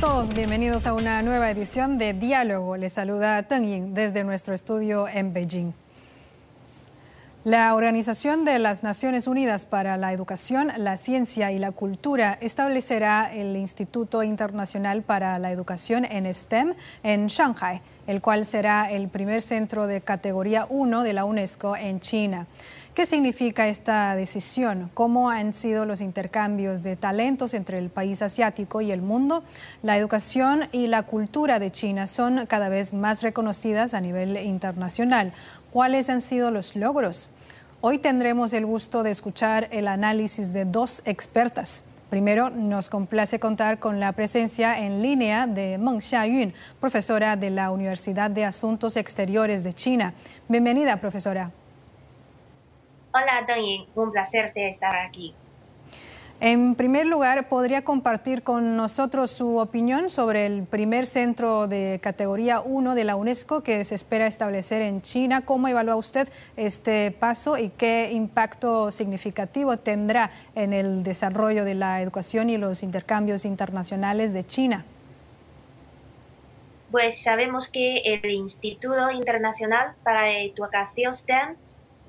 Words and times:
Todos, 0.00 0.32
bienvenidos 0.32 0.86
a 0.86 0.94
una 0.94 1.20
nueva 1.20 1.50
edición 1.50 1.98
de 1.98 2.14
Diálogo. 2.14 2.78
Les 2.78 2.94
saluda 2.94 3.42
Teng 3.42 3.64
Yin 3.64 3.92
desde 3.92 4.24
nuestro 4.24 4.54
estudio 4.54 5.06
en 5.06 5.34
Beijing. 5.34 5.72
La 7.44 7.74
Organización 7.74 8.46
de 8.46 8.58
las 8.58 8.82
Naciones 8.82 9.26
Unidas 9.26 9.66
para 9.66 9.98
la 9.98 10.14
Educación, 10.14 10.72
la 10.78 10.96
Ciencia 10.96 11.52
y 11.52 11.58
la 11.58 11.72
Cultura 11.72 12.38
establecerá 12.40 13.30
el 13.30 13.54
Instituto 13.56 14.22
Internacional 14.22 15.02
para 15.02 15.38
la 15.38 15.52
Educación 15.52 16.06
en 16.06 16.32
STEM 16.32 16.74
en 17.02 17.26
Shanghai, 17.26 17.82
el 18.06 18.22
cual 18.22 18.46
será 18.46 18.90
el 18.90 19.08
primer 19.08 19.42
centro 19.42 19.86
de 19.86 20.00
categoría 20.00 20.66
1 20.70 21.02
de 21.02 21.12
la 21.12 21.26
UNESCO 21.26 21.76
en 21.76 22.00
China. 22.00 22.46
¿Qué 22.94 23.06
significa 23.06 23.68
esta 23.68 24.16
decisión? 24.16 24.90
¿Cómo 24.94 25.30
han 25.30 25.52
sido 25.52 25.86
los 25.86 26.00
intercambios 26.00 26.82
de 26.82 26.96
talentos 26.96 27.54
entre 27.54 27.78
el 27.78 27.88
país 27.88 28.20
asiático 28.20 28.80
y 28.80 28.90
el 28.90 29.00
mundo? 29.00 29.44
La 29.84 29.96
educación 29.96 30.62
y 30.72 30.88
la 30.88 31.04
cultura 31.04 31.60
de 31.60 31.70
China 31.70 32.08
son 32.08 32.46
cada 32.46 32.68
vez 32.68 32.92
más 32.92 33.22
reconocidas 33.22 33.94
a 33.94 34.00
nivel 34.00 34.36
internacional. 34.38 35.32
¿Cuáles 35.70 36.10
han 36.10 36.20
sido 36.20 36.50
los 36.50 36.74
logros? 36.74 37.30
Hoy 37.80 37.98
tendremos 37.98 38.52
el 38.52 38.66
gusto 38.66 39.04
de 39.04 39.12
escuchar 39.12 39.68
el 39.70 39.86
análisis 39.86 40.52
de 40.52 40.64
dos 40.64 41.02
expertas. 41.04 41.84
Primero, 42.10 42.50
nos 42.50 42.90
complace 42.90 43.38
contar 43.38 43.78
con 43.78 44.00
la 44.00 44.10
presencia 44.10 44.80
en 44.80 45.00
línea 45.00 45.46
de 45.46 45.78
Meng 45.78 46.00
Xiayun, 46.00 46.52
profesora 46.80 47.36
de 47.36 47.50
la 47.50 47.70
Universidad 47.70 48.32
de 48.32 48.44
Asuntos 48.44 48.96
Exteriores 48.96 49.62
de 49.62 49.74
China. 49.74 50.12
Bienvenida, 50.48 50.96
profesora. 51.00 51.52
Hola, 53.12 53.44
Deng 53.46 53.86
un 53.96 54.12
placer 54.12 54.52
de 54.54 54.70
estar 54.70 54.94
aquí. 54.94 55.34
En 56.42 56.74
primer 56.74 57.04
lugar, 57.06 57.48
¿podría 57.48 57.82
compartir 57.82 58.42
con 58.42 58.74
nosotros 58.74 59.30
su 59.30 59.58
opinión 59.58 60.08
sobre 60.08 60.46
el 60.46 60.62
primer 60.62 61.06
centro 61.06 61.66
de 61.66 62.00
categoría 62.02 62.60
1 62.60 62.94
de 62.94 63.04
la 63.04 63.14
UNESCO 63.14 63.62
que 63.62 63.84
se 63.84 63.94
espera 63.94 64.26
establecer 64.26 64.80
en 64.80 65.02
China? 65.02 65.44
¿Cómo 65.44 65.68
evalúa 65.68 65.96
usted 65.96 66.32
este 66.56 67.10
paso 67.10 67.58
y 67.58 67.68
qué 67.68 68.12
impacto 68.12 68.90
significativo 68.90 69.76
tendrá 69.76 70.30
en 70.54 70.72
el 70.72 71.02
desarrollo 71.02 71.66
de 71.66 71.74
la 71.74 72.00
educación 72.00 72.48
y 72.48 72.56
los 72.56 72.82
intercambios 72.82 73.44
internacionales 73.44 74.32
de 74.32 74.46
China? 74.46 74.86
Pues 76.90 77.22
sabemos 77.22 77.68
que 77.68 77.98
el 77.98 78.30
Instituto 78.30 79.10
Internacional 79.10 79.94
para 80.02 80.22
la 80.22 80.40
Educación 80.40 81.14
STEM, 81.14 81.56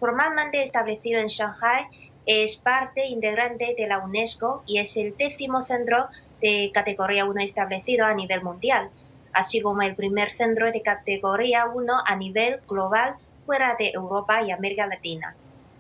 formalmente 0.02 0.64
establecido 0.64 1.22
en 1.22 1.28
Shanghai, 1.28 1.86
es 2.26 2.56
parte 2.58 3.06
integrante 3.06 3.76
de 3.78 3.88
la 3.88 4.00
UNESCO 4.00 4.64
y 4.66 4.80
es 4.80 4.98
el 4.98 5.16
décimo 5.16 5.64
centro 5.66 6.08
de 6.42 6.72
categoría 6.74 7.26
1 7.26 7.40
establecido 7.42 8.08
a 8.08 8.16
nivel 8.16 8.42
mundial, 8.42 8.90
así 9.32 9.62
como 9.62 9.84
el 9.84 9.96
primer 9.96 10.36
centro 10.38 10.72
de 10.72 10.82
categoría 10.82 11.68
1 11.68 11.94
a 12.04 12.16
nivel 12.16 12.62
global 12.68 13.14
fuera 13.46 13.76
de 13.78 13.92
Europa 13.92 14.42
y 14.42 14.50
América 14.50 14.88
Latina. 14.88 15.36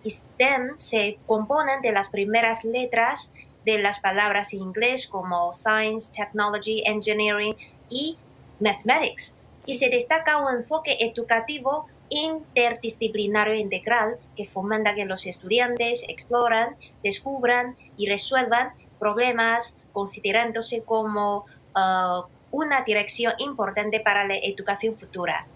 STEM 0.05 0.77
se 0.77 1.17
componen 1.25 1.81
de 1.81 1.91
las 1.91 2.09
primeras 2.09 2.63
letras 2.63 3.31
de 3.65 3.79
las 3.79 3.99
palabras 3.99 4.53
en 4.53 4.59
inglés 4.59 5.07
como 5.07 5.55
Science, 5.55 6.13
Technology, 6.13 6.83
Engineering 6.85 7.55
y 7.89 8.17
Mathematics, 8.59 9.33
y 9.65 9.75
se 9.75 9.89
destaca 9.89 10.37
un 10.37 10.53
enfoque 10.53 10.97
educativo 10.99 11.87
interdisciplinario 12.11 13.55
integral 13.55 14.17
que 14.35 14.45
fomenta 14.45 14.93
que 14.93 15.05
los 15.05 15.25
estudiantes 15.25 16.03
exploran, 16.07 16.75
descubran 17.03 17.75
y 17.97 18.07
resuelvan 18.07 18.73
problemas 18.99 19.75
considerándose 19.93 20.83
como 20.83 21.45
uh, 21.75 22.23
una 22.51 22.83
dirección 22.83 23.33
importante 23.39 24.01
para 24.01 24.27
la 24.27 24.35
educación 24.35 24.97
futura. 24.97 25.47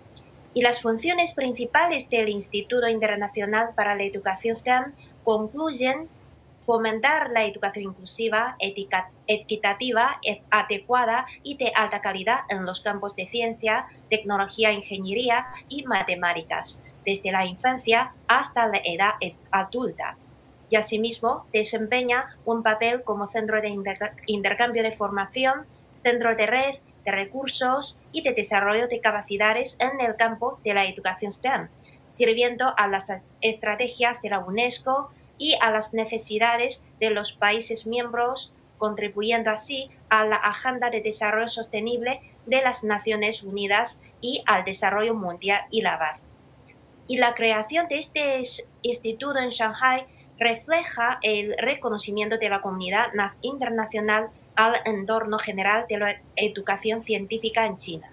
Y 0.54 0.62
las 0.62 0.82
funciones 0.82 1.34
principales 1.34 2.10
del 2.10 2.30
Instituto 2.30 2.88
Internacional 2.88 3.70
para 3.76 3.94
la 3.94 4.04
Educación 4.04 4.56
STEM 4.56 4.94
concluyen 5.26 6.08
fomentar 6.66 7.30
la 7.31 7.46
educación 7.46 7.86
inclusiva, 7.86 8.56
equitativa, 9.28 10.20
e, 10.26 10.42
adecuada 10.50 11.26
y 11.44 11.58
de 11.58 11.72
alta 11.76 12.02
calidad 12.02 12.40
en 12.50 12.66
los 12.66 12.81
campos 12.81 13.16
de 13.16 13.28
ciencia, 13.28 13.88
tecnología, 14.09 14.72
ingeniería 14.72 15.46
y 15.70 15.84
matemáticas, 15.84 16.80
desde 17.06 17.31
la 17.31 17.46
infancia 17.46 18.14
hasta 18.28 18.68
la 18.68 18.81
edad 18.84 19.14
adulta. 19.52 20.18
Y 20.70 20.75
asimismo 20.78 21.46
desempeña 21.54 22.36
un 22.46 22.64
papel 22.64 23.04
como 23.04 23.30
centro 23.30 23.62
de 23.62 23.70
intercambio 24.25 24.81
de 24.81 24.92
formación, 24.92 25.66
centro 26.02 26.36
de 26.36 26.46
red 26.48 26.75
de 27.06 27.12
recursos 27.12 27.98
y 28.12 28.24
de 28.24 28.34
desarrollo 28.34 28.88
de 28.88 29.00
capacidades 29.00 29.78
en 29.80 30.02
el 30.02 30.16
campo 30.16 30.59
de 30.64 30.74
la 30.74 30.86
educación 30.86 31.31
STEM, 31.31 31.70
sirviendo 32.09 32.74
a 32.75 32.88
las 32.88 33.12
estrategias 33.42 34.22
de 34.22 34.30
la 34.30 34.40
UNESCO 34.40 35.12
y 35.38 35.57
a 35.62 35.72
las 35.72 35.94
necesidades 35.94 36.81
de 37.00 37.09
los 37.09 37.34
países 37.34 37.85
miembros, 37.85 38.53
contribuyendo 38.78 39.51
así 39.51 39.90
a 40.09 40.25
la 40.25 40.35
Agenda 40.35 40.90
de 40.90 41.01
Desarrollo 41.01 41.47
Sostenible 41.47 42.22
de 42.46 42.62
las 42.62 42.84
Naciones 42.84 43.44
Unidas 43.44 44.00
y 44.22 44.44
al 44.45 44.63
desarrollo 44.66 45.13
mundial 45.13 45.62
y 45.72 45.81
la. 45.81 46.19
Y 47.07 47.18
la 47.18 47.34
creación 47.35 47.88
de 47.88 48.00
este 48.00 48.44
instituto 48.81 49.40
en 49.40 49.50
Shanghai 49.50 50.06
refleja 50.38 51.19
el 51.22 51.56
reconocimiento 51.57 52.38
de 52.38 52.50
la 52.50 52.62
comunidad 52.62 53.07
internacional 53.41 54.29
al 54.56 54.75
entorno 54.85 55.38
general 55.40 55.85
de 55.88 55.97
la 55.97 56.22
educación 56.35 57.03
científica 57.03 57.66
en 57.66 57.78
China. 57.78 58.12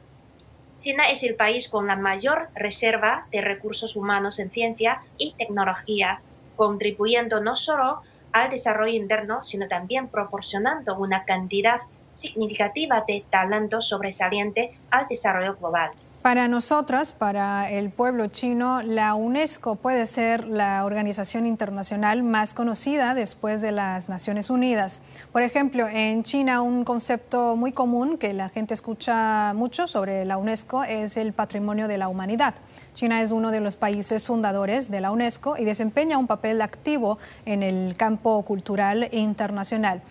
China 0.78 1.11
es 1.11 1.22
el 1.22 1.37
país 1.37 1.69
con 1.69 1.87
la 1.87 1.97
mayor 1.97 2.49
reserva 2.55 3.27
de 3.31 3.41
recursos 3.41 3.94
humanos 3.94 4.38
en 4.41 4.50
ciencia 4.50 5.03
y 5.16 5.34
tecnología 5.34 6.21
contribuyendo 6.62 7.41
no 7.41 7.56
solo 7.56 8.03
al 8.31 8.49
desarrollo 8.49 8.93
interno, 8.93 9.43
sino 9.43 9.67
también 9.67 10.06
proporcionando 10.06 10.97
una 10.97 11.25
cantidad 11.25 11.81
significativa 12.12 13.03
de 13.05 13.25
talento 13.28 13.83
sobresaliente 13.83 14.78
al 14.89 15.09
desarrollo 15.09 15.56
global. 15.56 15.91
Para 16.22 16.47
nosotras, 16.47 17.12
para 17.12 17.69
el 17.69 17.91
pueblo 17.91 18.28
chino, 18.28 18.81
la 18.83 19.15
UNESCO 19.15 19.75
puede 19.75 20.06
ser 20.06 20.47
la 20.47 20.84
organización 20.84 21.47
internacional 21.47 22.22
más 22.22 22.55
conocida 22.55 23.15
después 23.15 23.60
de 23.60 23.72
las 23.72 24.09
Naciones 24.09 24.49
Unidas. 24.49 25.03
Por 25.32 25.43
ejemplo, 25.43 25.88
en 25.88 26.22
China 26.22 26.62
un 26.62 26.84
concepto 26.84 27.56
muy 27.56 27.72
común 27.72 28.19
que 28.19 28.34
la 28.34 28.50
gente 28.50 28.72
escucha 28.72 29.53
mucho 29.55 29.88
sobre 29.88 30.25
la 30.25 30.37
UNESCO 30.37 30.84
es 30.84 31.16
el 31.16 31.32
patrimonio 31.32 31.88
de 31.88 31.99
la 31.99 32.06
humanidad. 32.06 32.55
China 32.94 33.21
es 33.21 33.32
uno 33.32 33.50
de 33.50 33.59
los 33.59 33.75
países 33.75 34.22
fundadores 34.22 34.93
de 34.93 35.00
la 35.00 35.11
UNESCO 35.11 35.56
y 35.59 35.65
desempeña 35.65 36.19
un 36.19 36.28
papel 36.28 36.62
activo 36.62 37.19
en 37.47 37.65
el 37.65 37.97
campo 37.97 38.41
cultural 38.43 39.09
internacional. 39.11 40.03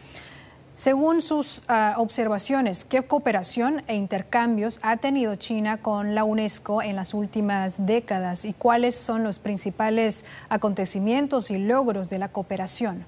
Según 0.81 1.21
sus 1.21 1.61
ah, 1.67 1.93
observaciones, 1.97 2.85
¿qué 2.85 3.03
cooperación 3.03 3.83
e 3.87 3.93
intercambios 3.93 4.79
ha 4.81 4.97
tenido 4.97 5.35
China 5.35 5.77
con 5.77 6.15
la 6.15 6.23
UNESCO 6.23 6.81
en 6.81 6.95
las 6.95 7.13
últimas 7.13 7.85
décadas 7.85 8.45
y 8.45 8.53
cuáles 8.53 8.95
son 8.95 9.21
los 9.21 9.37
principales 9.37 10.25
acontecimientos 10.49 11.51
y 11.51 11.59
logros 11.59 12.09
de 12.09 12.17
la 12.17 12.29
cooperación? 12.29 13.05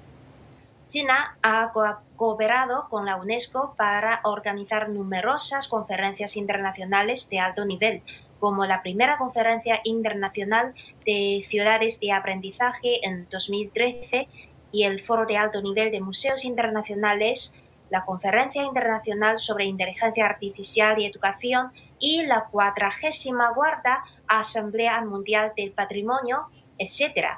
China 0.85 1.35
ha 1.41 1.71
cooperado 2.15 2.87
con 2.91 3.07
la 3.07 3.15
UNESCO 3.15 3.73
para 3.75 4.21
organizar 4.23 4.89
numerosas 4.89 5.67
conferencias 5.67 6.37
internacionales 6.37 7.27
de 7.27 7.39
alto 7.39 7.65
nivel, 7.65 8.03
como 8.39 8.67
la 8.67 8.83
primera 8.83 9.17
conferencia 9.17 9.81
internacional 9.83 10.75
de 11.07 11.43
ciudades 11.49 11.99
de 11.99 12.11
aprendizaje 12.11 13.03
en 13.03 13.27
2013 13.31 14.27
y 14.73 14.83
el 14.83 15.01
Foro 15.01 15.25
de 15.25 15.37
Alto 15.37 15.61
Nivel 15.61 15.91
de 15.91 16.01
Museos 16.01 16.43
Internacionales, 16.43 17.53
la 17.93 18.05
Conferencia 18.05 18.63
Internacional 18.63 19.37
sobre 19.37 19.65
Inteligencia 19.65 20.25
Artificial 20.25 20.97
y 20.99 21.05
Educación 21.05 21.71
y 21.99 22.23
la 22.23 22.45
cuadragésima 22.45 23.53
cuarta 23.53 24.03
Asamblea 24.27 24.99
Mundial 25.01 25.53
del 25.55 25.73
Patrimonio, 25.73 26.47
etc. 26.79 27.37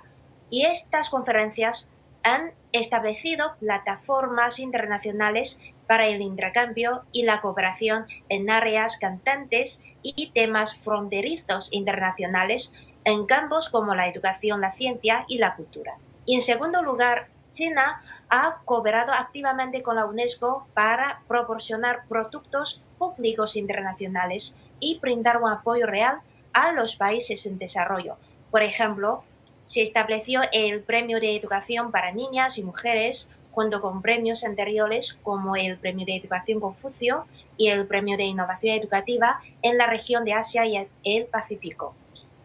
Y 0.49 0.65
estas 0.65 1.09
conferencias 1.09 1.89
han 2.23 2.53
establecido 2.71 3.57
plataformas 3.59 4.59
internacionales 4.59 5.59
para 5.87 6.07
el 6.07 6.21
intercambio 6.21 7.03
y 7.11 7.23
la 7.23 7.41
cooperación 7.41 8.05
en 8.29 8.49
áreas 8.49 8.95
cantantes 8.95 9.81
y 10.03 10.31
temas 10.31 10.77
fronterizos 10.85 11.67
internacionales 11.71 12.71
en 13.03 13.25
campos 13.25 13.67
como 13.67 13.93
la 13.93 14.07
educación, 14.07 14.61
la 14.61 14.71
ciencia 14.71 15.25
y 15.27 15.37
la 15.37 15.57
cultura. 15.57 15.95
Y 16.25 16.35
en 16.35 16.41
segundo 16.41 16.81
lugar, 16.81 17.27
China 17.51 18.01
ha 18.29 18.57
cooperado 18.65 19.11
activamente 19.11 19.81
con 19.83 19.95
la 19.95 20.05
UNESCO 20.05 20.67
para 20.73 21.21
proporcionar 21.27 22.03
productos 22.07 22.81
públicos 22.97 23.55
internacionales 23.55 24.55
y 24.79 24.99
brindar 24.99 25.41
un 25.41 25.49
apoyo 25.49 25.85
real 25.85 26.19
a 26.53 26.71
los 26.71 26.95
países 26.95 27.45
en 27.45 27.57
desarrollo. 27.57 28.17
Por 28.51 28.63
ejemplo, 28.63 29.23
se 29.65 29.81
estableció 29.81 30.41
el 30.51 30.81
Premio 30.81 31.19
de 31.19 31.35
Educación 31.35 31.91
para 31.91 32.11
Niñas 32.11 32.57
y 32.57 32.63
Mujeres 32.63 33.27
junto 33.51 33.81
con 33.81 34.01
premios 34.01 34.43
anteriores 34.43 35.17
como 35.23 35.55
el 35.55 35.77
Premio 35.77 36.05
de 36.05 36.17
Educación 36.17 36.59
Confucio 36.59 37.25
y 37.57 37.69
el 37.69 37.87
Premio 37.87 38.17
de 38.17 38.25
Innovación 38.25 38.77
Educativa 38.77 39.39
en 39.61 39.77
la 39.77 39.87
región 39.87 40.25
de 40.25 40.33
Asia 40.33 40.65
y 40.65 40.87
el 41.03 41.25
Pacífico, 41.25 41.95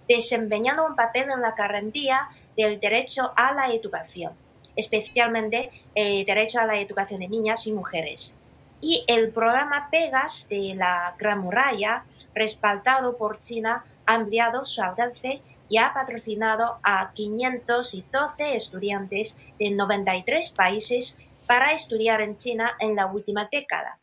desempeñando 0.09 0.87
un 0.87 0.95
papel 0.95 1.31
en 1.31 1.41
la 1.41 1.53
garantía 1.53 2.29
del 2.57 2.79
derecho 2.79 3.33
a 3.37 3.53
la 3.53 3.73
educación, 3.73 4.33
especialmente 4.77 5.71
el 5.95 6.25
derecho 6.25 6.61
a 6.61 6.67
la 6.67 6.79
educación 6.79 7.21
de 7.21 7.29
niñas 7.29 7.67
y 7.67 7.73
mujeres. 7.73 8.35
Y 8.81 9.05
el 9.07 9.31
programa 9.31 9.89
PEGAS 9.91 10.49
de 10.49 10.75
la 10.75 11.15
Gran 11.19 11.41
Muralla, 11.41 12.05
respaldado 12.35 13.17
por 13.17 13.39
China, 13.41 13.85
ha 14.07 14.15
ampliado 14.15 14.65
su 14.65 14.83
alcance 14.83 15.43
y 15.69 15.79
ha 15.79 15.93
patrocinado 15.93 16.79
a 16.83 17.13
512 17.15 18.57
estudiantes 18.57 19.37
de 19.59 19.71
93 19.71 20.51
países 20.51 21.17
para 21.47 21.73
estudiar 21.73 22.21
en 22.21 22.37
China 22.39 22.73
en 22.81 22.97
la 22.97 23.07
última 23.07 23.49
década. 23.51 23.99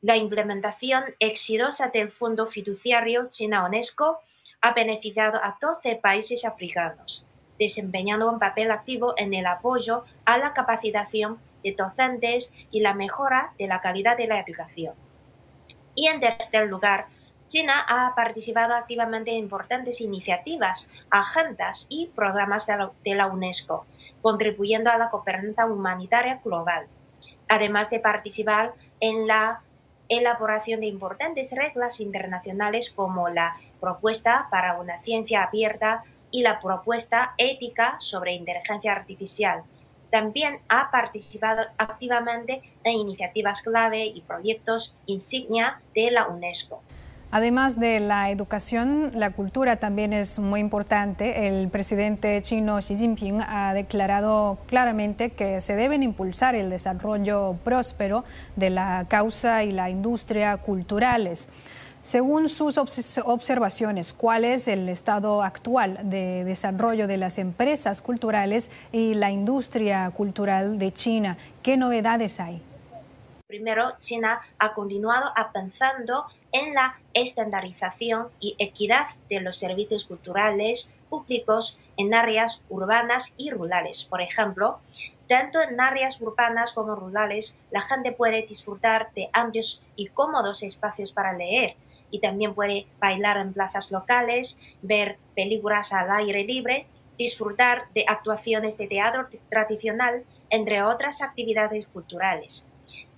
La 0.00 0.16
implementación 0.16 1.04
exitosa 1.18 1.88
del 1.88 2.10
Fondo 2.10 2.46
Fiduciario 2.46 3.28
China-UNESCO 3.30 4.20
ha 4.60 4.72
beneficiado 4.72 5.38
a 5.38 5.56
12 5.60 5.96
países 5.96 6.44
africanos, 6.44 7.24
desempeñando 7.58 8.30
un 8.30 8.38
papel 8.38 8.70
activo 8.70 9.14
en 9.16 9.34
el 9.34 9.46
apoyo 9.46 10.04
a 10.24 10.38
la 10.38 10.52
capacitación 10.52 11.38
de 11.62 11.72
docentes 11.72 12.52
y 12.70 12.80
la 12.80 12.94
mejora 12.94 13.52
de 13.58 13.66
la 13.66 13.80
calidad 13.80 14.16
de 14.16 14.26
la 14.26 14.40
educación. 14.40 14.94
Y 15.94 16.06
en 16.06 16.20
tercer 16.20 16.68
lugar, 16.68 17.06
China 17.48 17.84
ha 17.88 18.14
participado 18.14 18.74
activamente 18.74 19.30
en 19.30 19.38
importantes 19.38 20.00
iniciativas, 20.00 20.88
agendas 21.10 21.86
y 21.88 22.08
programas 22.08 22.66
de 22.66 23.14
la, 23.14 23.26
UNESCO, 23.26 23.86
contribuyendo 24.20 24.90
a 24.90 24.98
la 24.98 25.08
gobernanza 25.08 25.66
humanitaria 25.66 26.40
global, 26.44 26.86
además 27.48 27.88
de 27.88 28.00
participar 28.00 28.74
en 29.00 29.26
la 29.26 29.62
elaboración 30.08 30.80
de 30.80 30.86
importantes 30.86 31.50
reglas 31.52 32.00
internacionales 32.00 32.92
como 32.94 33.28
la 33.30 33.56
propuesta 33.80 34.48
para 34.50 34.78
una 34.78 35.00
ciencia 35.02 35.42
abierta 35.42 36.04
y 36.30 36.42
la 36.42 36.60
propuesta 36.60 37.34
ética 37.38 37.96
sobre 38.00 38.32
inteligencia 38.32 38.92
artificial. 38.92 39.62
También 40.10 40.58
ha 40.68 40.90
participado 40.90 41.62
activamente 41.76 42.62
en 42.84 42.92
iniciativas 42.92 43.62
clave 43.62 44.06
y 44.06 44.22
proyectos 44.22 44.94
insignia 45.06 45.80
de 45.94 46.10
la 46.10 46.28
UNESCO. 46.28 46.82
Además 47.30 47.78
de 47.78 48.00
la 48.00 48.30
educación, 48.30 49.10
la 49.14 49.32
cultura 49.32 49.76
también 49.76 50.14
es 50.14 50.38
muy 50.38 50.60
importante. 50.60 51.46
El 51.46 51.68
presidente 51.68 52.40
chino 52.40 52.78
Xi 52.78 52.96
Jinping 52.96 53.42
ha 53.46 53.74
declarado 53.74 54.56
claramente 54.66 55.28
que 55.28 55.60
se 55.60 55.76
deben 55.76 56.02
impulsar 56.02 56.54
el 56.54 56.70
desarrollo 56.70 57.58
próspero 57.64 58.24
de 58.56 58.70
la 58.70 59.04
causa 59.08 59.62
y 59.62 59.72
la 59.72 59.90
industria 59.90 60.56
culturales. 60.56 61.50
Según 62.08 62.48
sus 62.48 62.78
observaciones, 62.78 64.14
¿cuál 64.14 64.46
es 64.46 64.66
el 64.66 64.88
estado 64.88 65.42
actual 65.42 66.08
de 66.08 66.42
desarrollo 66.42 67.06
de 67.06 67.18
las 67.18 67.36
empresas 67.36 68.00
culturales 68.00 68.70
y 68.92 69.12
la 69.12 69.30
industria 69.30 70.10
cultural 70.12 70.78
de 70.78 70.90
China? 70.90 71.36
¿Qué 71.62 71.76
novedades 71.76 72.40
hay? 72.40 72.62
Primero, 73.46 73.92
China 73.98 74.40
ha 74.58 74.72
continuado 74.72 75.30
avanzando 75.36 76.24
en 76.50 76.72
la 76.72 76.98
estandarización 77.12 78.28
y 78.40 78.56
equidad 78.58 79.08
de 79.28 79.42
los 79.42 79.58
servicios 79.58 80.06
culturales 80.06 80.88
públicos 81.10 81.76
en 81.98 82.14
áreas 82.14 82.62
urbanas 82.70 83.34
y 83.36 83.50
rurales. 83.50 84.04
Por 84.04 84.22
ejemplo, 84.22 84.78
tanto 85.28 85.60
en 85.60 85.78
áreas 85.78 86.18
urbanas 86.22 86.72
como 86.72 86.94
rurales, 86.94 87.54
la 87.70 87.82
gente 87.82 88.12
puede 88.12 88.46
disfrutar 88.46 89.10
de 89.14 89.28
amplios 89.34 89.82
y 89.94 90.06
cómodos 90.06 90.62
espacios 90.62 91.12
para 91.12 91.34
leer 91.34 91.76
y 92.10 92.20
también 92.20 92.54
puede 92.54 92.86
bailar 92.98 93.36
en 93.36 93.52
plazas 93.52 93.90
locales, 93.90 94.58
ver 94.82 95.18
películas 95.34 95.92
al 95.92 96.10
aire 96.10 96.44
libre, 96.44 96.86
disfrutar 97.16 97.84
de 97.94 98.04
actuaciones 98.06 98.78
de 98.78 98.86
teatro 98.86 99.28
tradicional, 99.50 100.24
entre 100.50 100.82
otras 100.82 101.20
actividades 101.22 101.86
culturales 101.86 102.64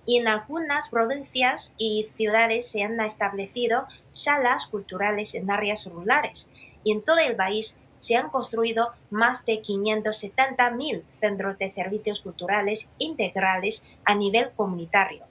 y 0.05 0.17
en 0.17 0.27
algunas 0.27 0.89
provincias 0.89 1.71
y 1.77 2.09
ciudades 2.17 2.69
se 2.69 2.83
han 2.83 2.99
establecido 3.01 3.85
salas 4.11 4.67
culturales 4.67 5.35
en 5.35 5.51
áreas 5.51 5.85
rurales 5.85 6.49
y 6.83 6.91
en 6.91 7.03
todo 7.03 7.19
el 7.19 7.35
país 7.35 7.77
se 7.99 8.15
han 8.15 8.29
construido 8.29 8.93
más 9.11 9.45
de 9.45 9.61
570.000 9.61 11.03
centros 11.19 11.57
de 11.59 11.69
servicios 11.69 12.21
culturales 12.21 12.89
integrales 12.97 13.83
a 14.05 14.15
nivel 14.15 14.49
comunitario, 14.55 15.23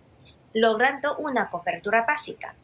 logrando 0.55 1.17
una 1.17 1.51
cobertura 1.51 2.05
básica. 2.07 2.55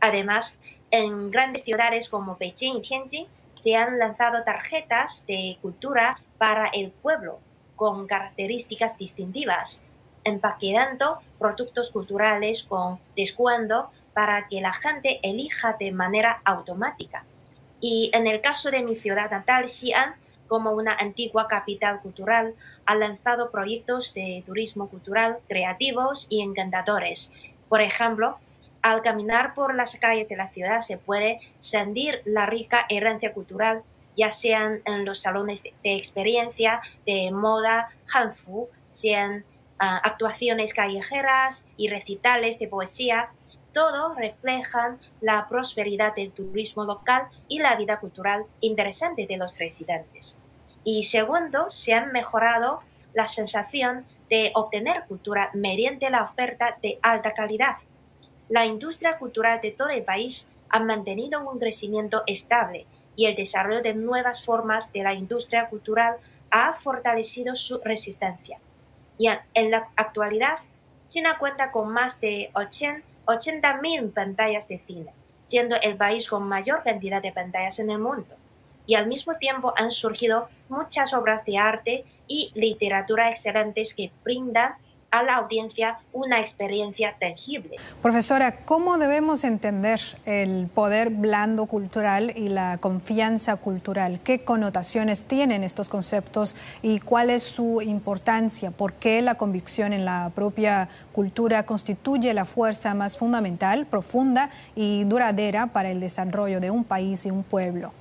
Además, 0.00 0.56
en 0.90 1.30
grandes 1.30 1.64
ciudades 1.64 2.08
como 2.08 2.36
Beijing 2.36 2.78
y 2.78 2.82
Tianjin 2.82 3.26
se 3.54 3.76
han 3.76 3.98
lanzado 3.98 4.44
tarjetas 4.44 5.24
de 5.26 5.58
cultura 5.60 6.20
para 6.38 6.68
el 6.68 6.90
pueblo 6.90 7.40
con 7.76 8.06
características 8.06 8.96
distintivas 8.96 9.82
empaquetando 10.28 11.18
productos 11.38 11.90
culturales 11.90 12.62
con 12.62 12.98
descuento 13.16 13.90
para 14.12 14.48
que 14.48 14.60
la 14.60 14.72
gente 14.72 15.20
elija 15.22 15.76
de 15.78 15.92
manera 15.92 16.40
automática. 16.44 17.24
Y 17.80 18.10
en 18.12 18.26
el 18.26 18.40
caso 18.40 18.70
de 18.70 18.82
mi 18.82 18.96
ciudad 18.96 19.30
natal, 19.30 19.68
Xi'an, 19.68 20.14
como 20.48 20.72
una 20.72 20.94
antigua 20.94 21.46
capital 21.46 22.00
cultural, 22.00 22.54
ha 22.86 22.94
lanzado 22.94 23.50
proyectos 23.50 24.14
de 24.14 24.42
turismo 24.46 24.88
cultural 24.88 25.38
creativos 25.46 26.26
y 26.30 26.42
encantadores. 26.42 27.30
Por 27.68 27.82
ejemplo, 27.82 28.38
al 28.82 29.02
caminar 29.02 29.54
por 29.54 29.74
las 29.74 29.96
calles 29.96 30.28
de 30.28 30.36
la 30.36 30.48
ciudad 30.50 30.80
se 30.80 30.98
puede 30.98 31.40
sentir 31.58 32.22
la 32.24 32.46
rica 32.46 32.86
herencia 32.88 33.32
cultural, 33.32 33.82
ya 34.16 34.32
sean 34.32 34.82
en 34.84 35.04
los 35.04 35.20
salones 35.20 35.62
de, 35.62 35.72
experiencia, 35.82 36.80
de 37.06 37.30
moda, 37.30 37.90
hanfu, 38.12 38.68
sean 38.90 39.44
actuaciones 39.78 40.74
callejeras 40.74 41.64
y 41.76 41.88
recitales 41.88 42.58
de 42.58 42.66
poesía, 42.66 43.30
todo 43.72 44.14
reflejan 44.14 44.98
la 45.20 45.48
prosperidad 45.48 46.14
del 46.16 46.32
turismo 46.32 46.84
local 46.84 47.28
y 47.46 47.60
la 47.60 47.76
vida 47.76 48.00
cultural 48.00 48.44
interesante 48.60 49.26
de 49.26 49.36
los 49.36 49.56
residentes. 49.58 50.36
Y 50.82 51.04
segundo, 51.04 51.70
se 51.70 51.94
han 51.94 52.10
mejorado 52.10 52.80
la 53.14 53.26
sensación 53.26 54.04
de 54.28 54.52
obtener 54.54 55.04
cultura 55.06 55.50
mediante 55.54 56.10
la 56.10 56.24
oferta 56.24 56.76
de 56.82 56.98
alta 57.02 57.34
calidad. 57.34 57.76
La 58.48 58.66
industria 58.66 59.18
cultural 59.18 59.60
de 59.60 59.72
todo 59.72 59.88
el 59.88 60.02
país 60.02 60.46
ha 60.70 60.80
mantenido 60.80 61.48
un 61.48 61.58
crecimiento 61.58 62.22
estable 62.26 62.86
y 63.16 63.26
el 63.26 63.36
desarrollo 63.36 63.82
de 63.82 63.94
nuevas 63.94 64.44
formas 64.44 64.92
de 64.92 65.02
la 65.02 65.14
industria 65.14 65.68
cultural 65.68 66.16
ha 66.50 66.74
fortalecido 66.74 67.56
su 67.56 67.78
resistencia 67.84 68.58
y 69.18 69.28
en 69.54 69.70
la 69.70 69.88
actualidad 69.96 70.58
China 71.08 71.36
cuenta 71.38 71.72
con 71.72 71.92
más 71.92 72.20
de 72.20 72.50
80.000 72.54 74.12
pantallas 74.12 74.68
de 74.68 74.78
cine, 74.78 75.10
siendo 75.40 75.76
el 75.76 75.96
país 75.96 76.28
con 76.28 76.48
mayor 76.48 76.82
cantidad 76.84 77.20
de 77.20 77.32
pantallas 77.32 77.78
en 77.78 77.90
el 77.90 77.98
mundo. 77.98 78.36
Y 78.86 78.94
al 78.94 79.06
mismo 79.06 79.34
tiempo 79.34 79.74
han 79.76 79.90
surgido 79.90 80.48
muchas 80.68 81.12
obras 81.12 81.44
de 81.44 81.58
arte 81.58 82.04
y 82.26 82.52
literatura 82.54 83.30
excelentes 83.30 83.92
que 83.94 84.10
brindan 84.22 84.74
a 85.10 85.22
la 85.22 85.36
audiencia 85.36 85.98
una 86.12 86.40
experiencia 86.40 87.16
tangible. 87.18 87.76
Profesora, 88.02 88.58
¿cómo 88.64 88.98
debemos 88.98 89.44
entender 89.44 90.00
el 90.26 90.68
poder 90.74 91.10
blando 91.10 91.66
cultural 91.66 92.32
y 92.36 92.48
la 92.48 92.78
confianza 92.78 93.56
cultural? 93.56 94.20
¿Qué 94.20 94.44
connotaciones 94.44 95.22
tienen 95.24 95.64
estos 95.64 95.88
conceptos 95.88 96.56
y 96.82 97.00
cuál 97.00 97.30
es 97.30 97.42
su 97.42 97.80
importancia? 97.80 98.70
¿Por 98.70 98.92
qué 98.94 99.22
la 99.22 99.36
convicción 99.36 99.92
en 99.92 100.04
la 100.04 100.30
propia 100.34 100.88
cultura 101.12 101.64
constituye 101.64 102.34
la 102.34 102.44
fuerza 102.44 102.92
más 102.94 103.16
fundamental, 103.16 103.86
profunda 103.86 104.50
y 104.76 105.04
duradera 105.04 105.68
para 105.68 105.90
el 105.90 106.00
desarrollo 106.00 106.60
de 106.60 106.70
un 106.70 106.84
país 106.84 107.24
y 107.24 107.30
un 107.30 107.44
pueblo? 107.44 107.92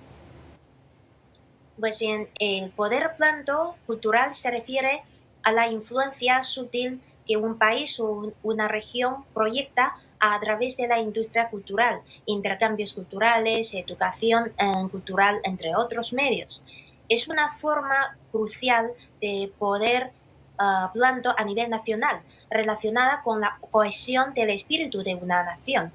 Pues 1.79 1.99
bien, 1.99 2.27
el 2.39 2.71
poder 2.71 3.11
blando 3.17 3.75
cultural 3.85 4.33
se 4.33 4.49
refiere 4.49 4.89
a 4.89 5.16
la 5.51 5.69
influencia 5.69 6.43
sutil 6.43 7.01
que 7.27 7.37
un 7.37 7.57
país 7.57 7.99
o 7.99 8.33
una 8.43 8.67
región 8.67 9.25
proyecta 9.33 9.95
a 10.19 10.39
través 10.39 10.77
de 10.77 10.87
la 10.87 10.99
industria 10.99 11.49
cultural, 11.49 12.01
intercambios 12.25 12.93
culturales, 12.93 13.73
educación 13.73 14.51
eh, 14.57 14.87
cultural, 14.89 15.39
entre 15.43 15.75
otros 15.75 16.13
medios. 16.13 16.63
Es 17.09 17.27
una 17.27 17.53
forma 17.57 18.17
crucial 18.31 18.91
de 19.21 19.51
poder 19.57 20.11
uh, 20.59 20.89
a 21.37 21.45
nivel 21.45 21.69
nacional, 21.69 22.21
relacionada 22.49 23.21
con 23.23 23.41
la 23.41 23.57
cohesión 23.71 24.33
del 24.33 24.49
espíritu 24.49 25.03
de 25.03 25.15
una 25.15 25.43
nación 25.43 25.91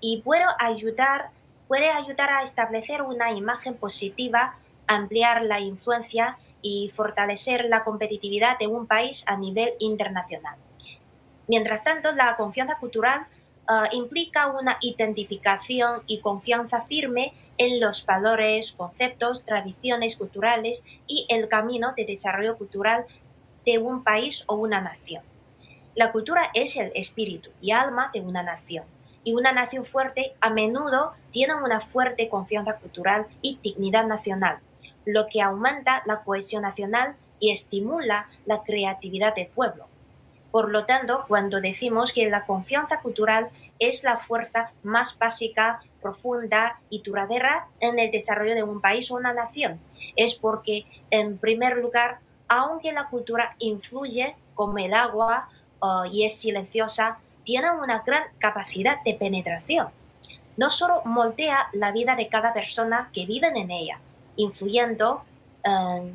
y 0.00 0.22
puede 0.22 0.44
ayudar, 0.58 1.30
puede 1.68 1.90
ayudar 1.90 2.30
a 2.30 2.42
establecer 2.42 3.02
una 3.02 3.32
imagen 3.32 3.74
positiva, 3.74 4.54
ampliar 4.86 5.42
la 5.42 5.60
influencia 5.60 6.38
y 6.68 6.88
fortalecer 6.96 7.66
la 7.66 7.84
competitividad 7.84 8.58
de 8.58 8.66
un 8.66 8.88
país 8.88 9.22
a 9.26 9.36
nivel 9.36 9.74
internacional. 9.78 10.56
Mientras 11.46 11.84
tanto, 11.84 12.10
la 12.10 12.36
confianza 12.36 12.76
cultural 12.78 13.24
ah, 13.68 13.88
implica 13.92 14.48
una 14.48 14.76
identificación 14.80 16.02
y 16.08 16.18
confianza 16.18 16.82
firme 16.82 17.34
en 17.56 17.78
los 17.78 18.04
valores, 18.04 18.72
conceptos, 18.72 19.44
tradiciones 19.44 20.16
culturales 20.16 20.82
y 21.06 21.24
el 21.28 21.46
camino 21.46 21.92
de 21.96 22.04
desarrollo 22.04 22.58
cultural 22.58 23.06
de 23.64 23.78
un 23.78 24.02
país 24.02 24.42
o 24.48 24.56
una 24.56 24.80
nación. 24.80 25.22
La 25.94 26.10
cultura 26.10 26.50
es 26.52 26.76
el 26.76 26.90
espíritu 26.96 27.50
y 27.60 27.70
alma 27.70 28.10
de 28.12 28.22
una 28.22 28.42
nación, 28.42 28.84
y 29.22 29.34
una 29.34 29.52
nación 29.52 29.84
fuerte 29.84 30.32
a 30.40 30.50
menudo 30.50 31.12
tiene 31.30 31.54
una 31.54 31.80
fuerte 31.80 32.28
confianza 32.28 32.74
cultural 32.74 33.26
y 33.40 33.60
dignidad 33.62 34.04
nacional, 34.04 34.58
lo 35.06 35.28
que 35.28 35.40
aumenta 35.40 36.02
la 36.04 36.22
cohesión 36.22 36.62
nacional 36.62 37.16
y 37.40 37.52
estimula 37.52 38.28
la 38.44 38.62
creatividad 38.62 39.34
del 39.34 39.46
pueblo. 39.46 39.86
Por 40.50 40.70
lo 40.70 40.84
tanto, 40.84 41.24
cuando 41.28 41.60
decimos 41.60 42.12
que 42.12 42.28
la 42.28 42.44
confianza 42.44 43.00
cultural 43.00 43.48
es 43.78 44.04
la 44.04 44.18
fuerza 44.18 44.72
más 44.82 45.18
básica, 45.18 45.80
profunda 46.00 46.80
y 46.88 47.02
duradera 47.02 47.66
en 47.80 47.98
el 47.98 48.10
desarrollo 48.10 48.54
de 48.54 48.62
un 48.62 48.80
país 48.80 49.10
o 49.10 49.16
una 49.16 49.32
nación, 49.32 49.80
es 50.14 50.34
porque, 50.34 50.86
en 51.10 51.38
primer 51.38 51.76
lugar, 51.76 52.18
aunque 52.48 52.92
la 52.92 53.08
cultura 53.08 53.54
influye 53.58 54.34
como 54.54 54.78
el 54.78 54.94
agua 54.94 55.48
uh, 55.80 56.04
y 56.10 56.24
es 56.24 56.38
silenciosa, 56.38 57.18
tiene 57.44 57.70
una 57.70 58.02
gran 58.06 58.24
capacidad 58.38 59.02
de 59.04 59.14
penetración. 59.14 59.88
No 60.56 60.70
solo 60.70 61.02
moldea 61.04 61.68
la 61.72 61.92
vida 61.92 62.16
de 62.16 62.28
cada 62.28 62.54
persona 62.54 63.10
que 63.12 63.26
vive 63.26 63.48
en 63.48 63.70
ella, 63.70 63.98
influyendo, 64.36 65.22
um, 65.64 66.10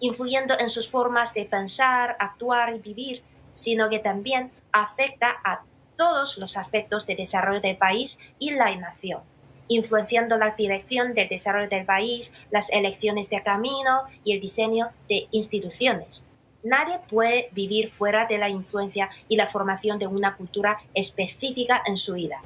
influyendo 0.00 0.58
en 0.58 0.70
sus 0.70 0.88
formas 0.88 1.34
de 1.34 1.44
pensar, 1.44 2.16
actuar 2.18 2.74
y 2.74 2.78
vivir, 2.78 3.22
sino 3.50 3.88
que 3.88 3.98
también 3.98 4.50
afecta 4.72 5.36
a 5.44 5.62
todos 5.96 6.38
los 6.38 6.56
aspectos 6.56 7.06
de 7.06 7.14
desarrollo 7.14 7.60
del 7.60 7.76
país 7.76 8.18
y 8.38 8.50
la 8.50 8.74
nación, 8.76 9.20
influenciando 9.68 10.38
la 10.38 10.50
dirección 10.50 11.14
del 11.14 11.28
desarrollo 11.28 11.68
del 11.68 11.84
país, 11.84 12.32
las 12.50 12.70
elecciones 12.70 13.28
de 13.30 13.42
camino 13.42 14.02
y 14.24 14.32
el 14.32 14.40
diseño 14.40 14.88
de 15.08 15.28
instituciones. 15.30 16.24
Nadie 16.64 17.00
puede 17.10 17.48
vivir 17.52 17.90
fuera 17.90 18.26
de 18.26 18.38
la 18.38 18.48
influencia 18.48 19.10
y 19.28 19.36
la 19.36 19.48
formación 19.48 19.98
de 19.98 20.06
una 20.06 20.36
cultura 20.36 20.80
específica 20.94 21.82
en 21.86 21.96
su 21.96 22.14
vida. 22.14 22.36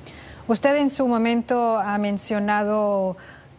Usted 0.48 0.76
en 0.76 0.90
su 0.90 1.06
momento 1.06 1.78
ha 1.78 1.98
mencionado 1.98 3.16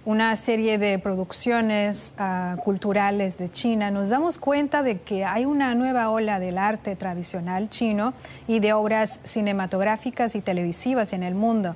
una 0.08 0.34
serie 0.38 0.78
de 0.78 1.00
producciones 1.00 2.14
ah, 2.18 2.56
culturales 2.64 3.38
de 3.38 3.52
China, 3.52 3.92
nos 3.92 4.08
damos 4.08 4.38
cuenta 4.38 4.82
de 4.82 5.02
que 5.02 5.26
hay 5.26 5.44
una 5.44 5.76
nueva 5.76 6.10
ola 6.12 6.40
del 6.40 6.58
arte 6.58 6.96
tradicional 6.96 7.70
chino 7.70 8.14
y 8.48 8.62
de 8.62 8.72
obras 8.72 9.20
cinematográficas 9.24 10.36
y 10.36 10.40
televisivas 10.40 11.12
en 11.12 11.24
el 11.24 11.36
mundo. 11.36 11.76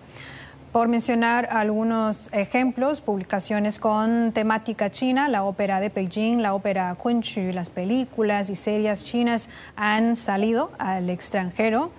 Por 0.71 0.87
mencionar 0.87 1.49
algunos 1.51 2.29
ejemplos, 2.31 3.01
publicaciones 3.01 3.79
con 3.79 4.31
temática 4.31 4.89
china, 4.89 5.27
la 5.27 5.43
ópera 5.43 5.81
de 5.81 5.89
Beijing, 5.89 6.37
la 6.37 6.53
ópera 6.53 6.95
Kunchu, 6.95 7.51
las 7.51 7.69
películas 7.69 8.49
y 8.49 8.55
series 8.55 9.03
chinas 9.03 9.49
han 9.75 10.15
salido 10.15 10.71
al 10.79 11.09
extranjero. 11.09 11.91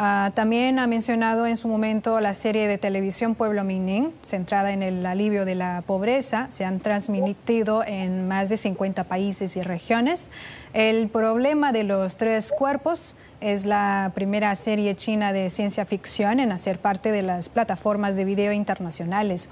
Ah, 0.00 0.30
también 0.32 0.78
ha 0.78 0.86
mencionado 0.86 1.44
en 1.44 1.56
su 1.56 1.66
momento 1.66 2.20
la 2.20 2.32
serie 2.32 2.68
de 2.68 2.78
televisión 2.78 3.34
Pueblo 3.34 3.64
Mingning, 3.64 4.12
centrada 4.22 4.70
en 4.70 4.84
el 4.84 5.04
alivio 5.04 5.44
de 5.44 5.56
la 5.56 5.82
pobreza. 5.84 6.46
Se 6.50 6.64
han 6.64 6.78
transmitido 6.78 7.82
en 7.84 8.28
más 8.28 8.48
de 8.48 8.58
50 8.58 9.02
países 9.02 9.56
y 9.56 9.62
regiones. 9.62 10.30
El 10.72 11.08
problema 11.08 11.72
de 11.72 11.82
los 11.82 12.16
tres 12.16 12.52
cuerpos 12.52 13.16
es 13.40 13.66
la 13.66 14.12
primera 14.14 14.54
serie 14.54 14.94
china 14.94 15.32
de 15.32 15.50
ciencia 15.50 15.84
ficción 15.84 16.38
en 16.38 16.52
hacer 16.52 16.78
parte 16.78 17.10
de 17.10 17.22
las 17.22 17.48
plataformas 17.48 18.14
de 18.14 18.24
video 18.24 18.52
internacionales. 18.52 19.48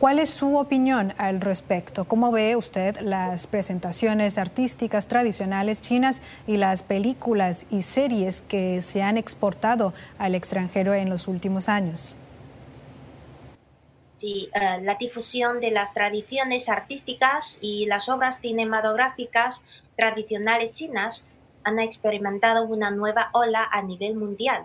¿Cuál 0.00 0.18
es 0.18 0.28
su 0.28 0.58
opinión 0.58 1.14
al 1.18 1.40
respecto? 1.40 2.04
¿Cómo 2.04 2.32
ve 2.32 2.56
usted 2.56 2.98
las 3.00 3.46
presentaciones 3.46 4.38
artísticas 4.38 5.06
tradicionales 5.06 5.80
chinas 5.80 6.20
y 6.48 6.56
las 6.56 6.82
películas 6.82 7.64
y 7.70 7.82
series 7.82 8.42
que 8.42 8.82
se 8.82 9.02
han 9.02 9.16
exportado 9.16 9.94
al 10.18 10.34
extranjero 10.34 10.94
en 10.94 11.08
los 11.10 11.28
últimos 11.28 11.68
años? 11.68 12.16
Sí, 14.10 14.48
eh, 14.52 14.80
la 14.82 14.96
difusión 14.96 15.60
de 15.60 15.70
las 15.70 15.94
tradiciones 15.94 16.68
artísticas 16.68 17.56
y 17.60 17.86
las 17.86 18.08
obras 18.08 18.40
cinematográficas 18.40 19.62
tradicionales 19.96 20.72
chinas 20.72 21.24
han 21.62 21.78
experimentado 21.78 22.64
una 22.64 22.90
nueva 22.90 23.30
ola 23.32 23.68
a 23.70 23.80
nivel 23.80 24.16
mundial, 24.16 24.64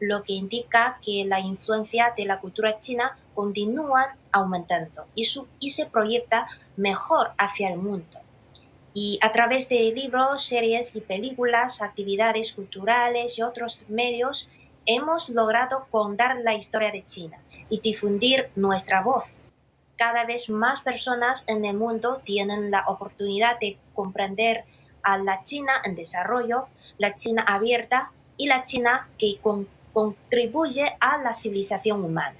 lo 0.00 0.22
que 0.22 0.32
indica 0.32 0.98
que 1.04 1.24
la 1.26 1.38
influencia 1.38 2.14
de 2.16 2.24
la 2.24 2.40
cultura 2.40 2.80
china 2.80 3.16
continúa 3.34 4.16
aumentando 4.32 5.06
y, 5.14 5.24
se 5.24 5.86
proyecta 5.86 6.46
mejor 6.76 7.32
hacia 7.38 7.68
el 7.68 7.78
mundo. 7.78 8.18
Y 8.92 9.18
a 9.22 9.32
través 9.32 9.68
de 9.68 9.92
libros, 9.92 10.44
series 10.44 10.94
y 10.96 11.00
películas, 11.00 11.80
actividades 11.80 12.52
culturales 12.52 13.38
y 13.38 13.42
otros 13.42 13.84
medios, 13.88 14.48
hemos 14.86 15.28
logrado 15.28 15.86
contar 15.90 16.38
la 16.40 16.54
historia 16.54 16.90
de 16.90 17.04
China 17.04 17.38
y 17.68 17.80
difundir 17.80 18.50
nuestra 18.56 19.02
voz. 19.02 19.24
Cada 19.96 20.24
vez 20.24 20.48
más 20.48 20.80
personas 20.80 21.44
en 21.46 21.64
el 21.64 21.76
mundo 21.76 22.20
tienen 22.24 22.70
la 22.70 22.84
oportunidad 22.88 23.60
de 23.60 23.78
comprender 23.94 24.64
a 25.02 25.18
la 25.18 25.42
China 25.44 25.72
en 25.84 25.94
desarrollo, 25.94 26.66
la 26.98 27.14
China 27.14 27.44
abierta 27.46 28.10
y 28.36 28.46
la 28.46 28.62
China 28.62 29.08
que 29.18 29.38
contribuye 29.92 30.96
a 31.00 31.18
la 31.18 31.34
civilización 31.34 32.04
humana. 32.04 32.36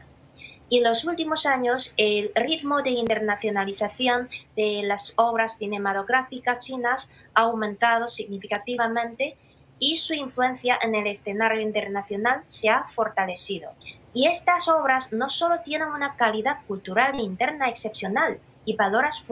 Y 0.70 0.78
en 0.78 0.84
los 0.84 1.04
últimos 1.04 1.46
años, 1.46 1.92
el 1.96 2.30
ritmo 2.36 2.80
de 2.80 2.90
internacionalización 2.90 4.30
de 4.54 4.82
las 4.84 5.12
obras 5.16 5.58
cinematográficas 5.58 6.64
chinas 6.64 7.10
ha 7.34 7.42
aumentado 7.42 8.08
significativamente 8.08 9.36
y 9.80 9.96
su 9.96 10.14
influencia 10.14 10.78
en 10.80 10.94
el 10.94 11.08
escenario 11.08 11.60
internacional 11.60 12.44
se 12.46 12.68
ha 12.68 12.84
fortalecido. 12.94 13.72
Y 14.14 14.28
estas 14.28 14.68
obras 14.68 15.12
no 15.12 15.28
solo 15.28 15.60
tienen 15.64 15.88
una 15.88 16.14
calidad 16.14 16.58
cultural 16.68 17.18
interna 17.18 17.68
excepcional 17.68 18.38
y 18.64 18.76
valores, 18.76 19.24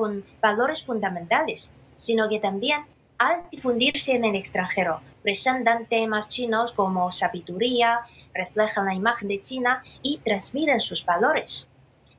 valores 0.42 0.84
fundamentales, 0.84 1.70
sino 1.94 2.28
que 2.28 2.40
también 2.40 2.82
al 3.18 3.42
difundirse 3.50 4.14
en 4.14 4.24
el 4.24 4.36
extranjero, 4.36 5.00
presentan 5.22 5.86
temas 5.86 6.28
chinos 6.28 6.72
como 6.72 7.10
sabiduría, 7.12 8.00
reflejan 8.38 8.86
la 8.86 8.94
imagen 8.94 9.28
de 9.28 9.40
China 9.40 9.82
y 10.02 10.18
transmiten 10.18 10.80
sus 10.80 11.04
valores. 11.04 11.68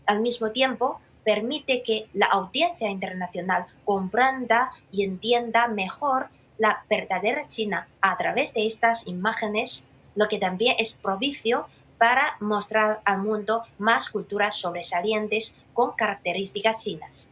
Al 0.06 0.20
mismo 0.20 0.52
tiempo, 0.52 1.00
permite 1.24 1.82
que 1.82 2.08
la 2.14 2.28
audiencia 2.28 2.90
internacional 2.90 3.66
comprenda 3.86 4.72
y 4.92 5.04
entienda 5.04 5.68
mejor 5.68 6.28
la 6.58 6.84
verdadera 6.90 7.48
China 7.48 7.88
a 8.02 8.18
través 8.18 8.54
de 8.54 8.68
estas 8.68 9.08
imágenes, 9.08 9.86
lo 10.16 10.28
que 10.28 10.40
también 10.40 10.76
es 10.78 10.94
propicio 10.94 11.68
para 11.98 12.36
mostrar 12.42 13.00
al 13.06 13.20
mundo 13.20 13.64
más 13.78 14.10
culturas 14.10 14.56
sobresalientes 14.56 15.56
con 15.74 15.94
características 15.94 16.84
chinas. 16.84 17.28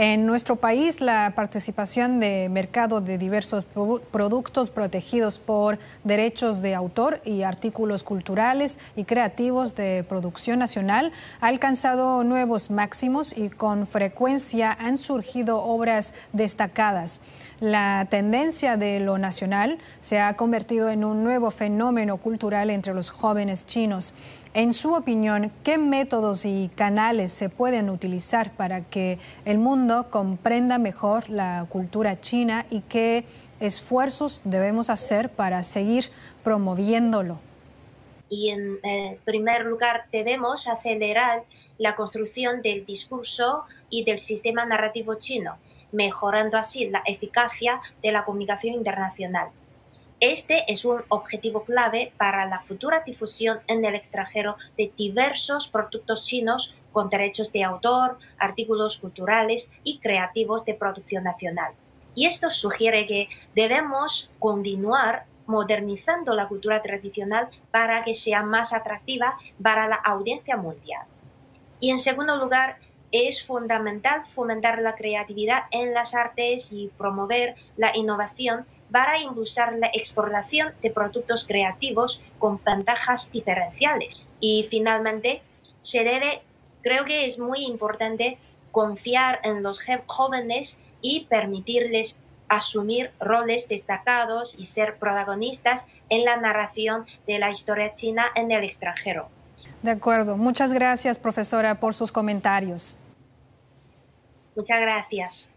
En 0.00 0.26
nuestro 0.26 0.54
país, 0.54 1.00
la 1.00 1.32
participación 1.34 2.20
de 2.20 2.48
mercado 2.48 3.00
de 3.00 3.18
diversos 3.18 3.64
productos 4.12 4.70
protegidos 4.70 5.40
por 5.40 5.80
derechos 6.04 6.62
de 6.62 6.76
autor 6.76 7.20
y 7.24 7.42
artículos 7.42 8.04
culturales 8.04 8.78
y 8.94 9.02
creativos 9.02 9.74
de 9.74 10.04
producción 10.08 10.60
nacional 10.60 11.10
ha 11.40 11.48
alcanzado 11.48 12.22
nuevos 12.22 12.70
máximos 12.70 13.36
y 13.36 13.50
con 13.50 13.88
frecuencia 13.88 14.70
han 14.70 14.98
surgido 14.98 15.64
obras 15.64 16.14
destacadas. 16.32 17.20
La 17.58 18.06
tendencia 18.08 18.76
de 18.76 19.00
lo 19.00 19.18
nacional 19.18 19.78
se 19.98 20.20
ha 20.20 20.36
convertido 20.36 20.90
en 20.90 21.04
un 21.04 21.24
nuevo 21.24 21.50
fenómeno 21.50 22.18
cultural 22.18 22.70
entre 22.70 22.94
los 22.94 23.10
jóvenes 23.10 23.66
chinos. 23.66 24.14
En 24.54 24.72
su 24.72 24.94
opinión, 24.94 25.52
¿qué 25.62 25.76
métodos 25.76 26.46
y 26.46 26.70
canales 26.74 27.32
se 27.32 27.50
pueden 27.50 27.90
utilizar 27.90 28.50
para 28.52 28.82
que 28.82 29.18
el 29.44 29.58
mundo 29.58 30.08
comprenda 30.10 30.78
mejor 30.78 31.28
la 31.28 31.66
cultura 31.68 32.20
china 32.20 32.64
y 32.70 32.80
qué 32.80 33.24
esfuerzos 33.60 34.40
debemos 34.44 34.88
hacer 34.88 35.28
para 35.28 35.62
seguir 35.62 36.06
promoviéndolo? 36.44 37.38
Y 38.30 38.50
en 38.50 38.78
eh, 38.82 39.18
primer 39.24 39.66
lugar, 39.66 40.06
debemos 40.12 40.66
acelerar 40.66 41.44
la 41.76 41.94
construcción 41.94 42.62
del 42.62 42.86
discurso 42.86 43.64
y 43.90 44.04
del 44.04 44.18
sistema 44.18 44.64
narrativo 44.64 45.16
chino, 45.16 45.56
mejorando 45.92 46.56
así 46.56 46.88
la 46.88 47.02
eficacia 47.06 47.80
de 48.02 48.12
la 48.12 48.24
comunicación 48.24 48.74
internacional. 48.74 49.48
Este 50.20 50.64
es 50.66 50.84
un 50.84 51.02
objetivo 51.10 51.62
clave 51.62 52.12
para 52.16 52.44
la 52.46 52.60
futura 52.62 53.04
difusión 53.06 53.60
en 53.68 53.84
el 53.84 53.94
extranjero 53.94 54.56
de 54.76 54.90
diversos 54.96 55.68
productos 55.68 56.24
chinos 56.24 56.74
con 56.90 57.08
derechos 57.08 57.52
de 57.52 57.62
autor, 57.62 58.18
artículos 58.36 58.98
culturales 58.98 59.70
y 59.84 60.00
creativos 60.00 60.64
de 60.64 60.74
producción 60.74 61.22
nacional. 61.22 61.72
Y 62.16 62.26
esto 62.26 62.50
sugiere 62.50 63.06
que 63.06 63.28
debemos 63.54 64.28
continuar 64.40 65.26
modernizando 65.46 66.34
la 66.34 66.48
cultura 66.48 66.82
tradicional 66.82 67.48
para 67.70 68.02
que 68.02 68.16
sea 68.16 68.42
más 68.42 68.72
atractiva 68.72 69.38
para 69.62 69.86
la 69.86 69.96
audiencia 69.96 70.56
mundial. 70.56 71.06
Y 71.78 71.92
en 71.92 72.00
segundo 72.00 72.36
lugar, 72.36 72.78
es 73.12 73.46
fundamental 73.46 74.24
fomentar 74.34 74.82
la 74.82 74.96
creatividad 74.96 75.62
en 75.70 75.94
las 75.94 76.14
artes 76.14 76.68
y 76.72 76.90
promover 76.98 77.54
la 77.76 77.96
innovación 77.96 78.66
para 78.90 79.18
impulsar 79.18 79.74
la 79.74 79.90
exportación 79.92 80.72
de 80.82 80.90
productos 80.90 81.44
creativos 81.46 82.20
con 82.38 82.60
ventajas 82.64 83.30
diferenciales. 83.30 84.20
Y 84.40 84.66
finalmente, 84.70 85.42
se 85.82 86.04
debe, 86.04 86.42
creo 86.82 87.04
que 87.04 87.26
es 87.26 87.38
muy 87.38 87.64
importante 87.64 88.38
confiar 88.72 89.40
en 89.42 89.62
los 89.62 89.80
jóvenes 90.06 90.78
y 91.00 91.26
permitirles 91.26 92.18
asumir 92.48 93.10
roles 93.20 93.68
destacados 93.68 94.54
y 94.58 94.66
ser 94.66 94.96
protagonistas 94.98 95.86
en 96.08 96.24
la 96.24 96.36
narración 96.36 97.06
de 97.26 97.38
la 97.38 97.50
historia 97.50 97.94
china 97.94 98.26
en 98.34 98.50
el 98.50 98.64
extranjero. 98.64 99.28
De 99.82 99.90
acuerdo. 99.90 100.36
Muchas 100.36 100.72
gracias, 100.72 101.18
profesora, 101.18 101.78
por 101.78 101.94
sus 101.94 102.10
comentarios. 102.10 102.96
Muchas 104.56 104.80
gracias. 104.80 105.48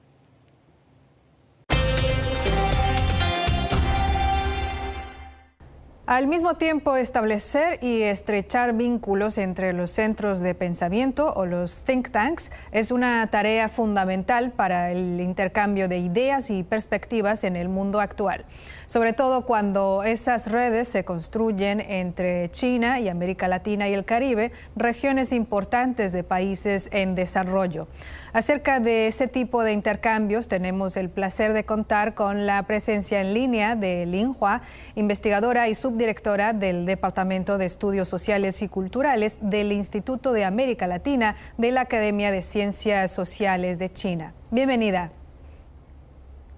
Al 6.12 6.28
mismo 6.28 6.56
tiempo, 6.56 6.98
establecer 6.98 7.80
y 7.82 8.02
estrechar 8.02 8.74
vínculos 8.74 9.38
entre 9.38 9.72
los 9.72 9.92
centros 9.92 10.42
de 10.42 10.54
pensamiento 10.54 11.32
o 11.34 11.46
los 11.46 11.86
think 11.86 12.10
tanks 12.10 12.52
es 12.74 12.92
una 12.92 13.26
tarea 13.28 13.70
fundamental 13.70 14.52
para 14.52 14.92
el 14.92 15.22
intercambio 15.22 15.88
de 15.88 16.00
ideas 16.00 16.50
y 16.50 16.64
perspectivas 16.64 17.46
en 17.46 17.56
el 17.56 17.70
mundo 17.70 18.02
actual 18.02 18.44
sobre 18.92 19.14
todo 19.14 19.46
cuando 19.46 20.04
esas 20.04 20.52
redes 20.52 20.86
se 20.90 21.06
construyen 21.06 21.80
entre 21.80 22.52
China 22.52 23.00
y 23.00 23.08
América 23.08 23.48
Latina 23.48 23.88
y 23.88 23.94
el 23.94 24.04
Caribe, 24.04 24.52
regiones 24.76 25.32
importantes 25.32 26.12
de 26.12 26.26
países 26.26 26.90
en 26.92 27.16
desarrollo. 27.16 27.88
Acerca 28.34 28.82
de 28.82 29.08
ese 29.08 29.30
tipo 29.30 29.64
de 29.64 29.72
intercambios, 29.72 30.50
tenemos 30.50 30.98
el 30.98 31.10
placer 31.10 31.54
de 31.54 31.64
contar 31.64 32.16
con 32.16 32.46
la 32.46 32.64
presencia 32.64 33.22
en 33.22 33.34
línea 33.34 33.78
de 33.78 34.06
Lin 34.06 34.36
Hua, 34.38 34.62
investigadora 34.96 35.70
y 35.70 35.76
subdirectora 35.76 36.52
del 36.52 36.86
Departamento 36.86 37.58
de 37.58 37.68
Estudios 37.68 38.10
Sociales 38.10 38.62
y 38.62 38.68
Culturales 38.68 39.38
del 39.40 39.72
Instituto 39.72 40.34
de 40.34 40.44
América 40.44 40.86
Latina 40.86 41.38
de 41.58 41.72
la 41.72 41.82
Academia 41.82 42.30
de 42.30 42.42
Ciencias 42.42 43.10
Sociales 43.12 43.80
de 43.80 43.94
China. 43.94 44.34
Bienvenida. 44.50 45.21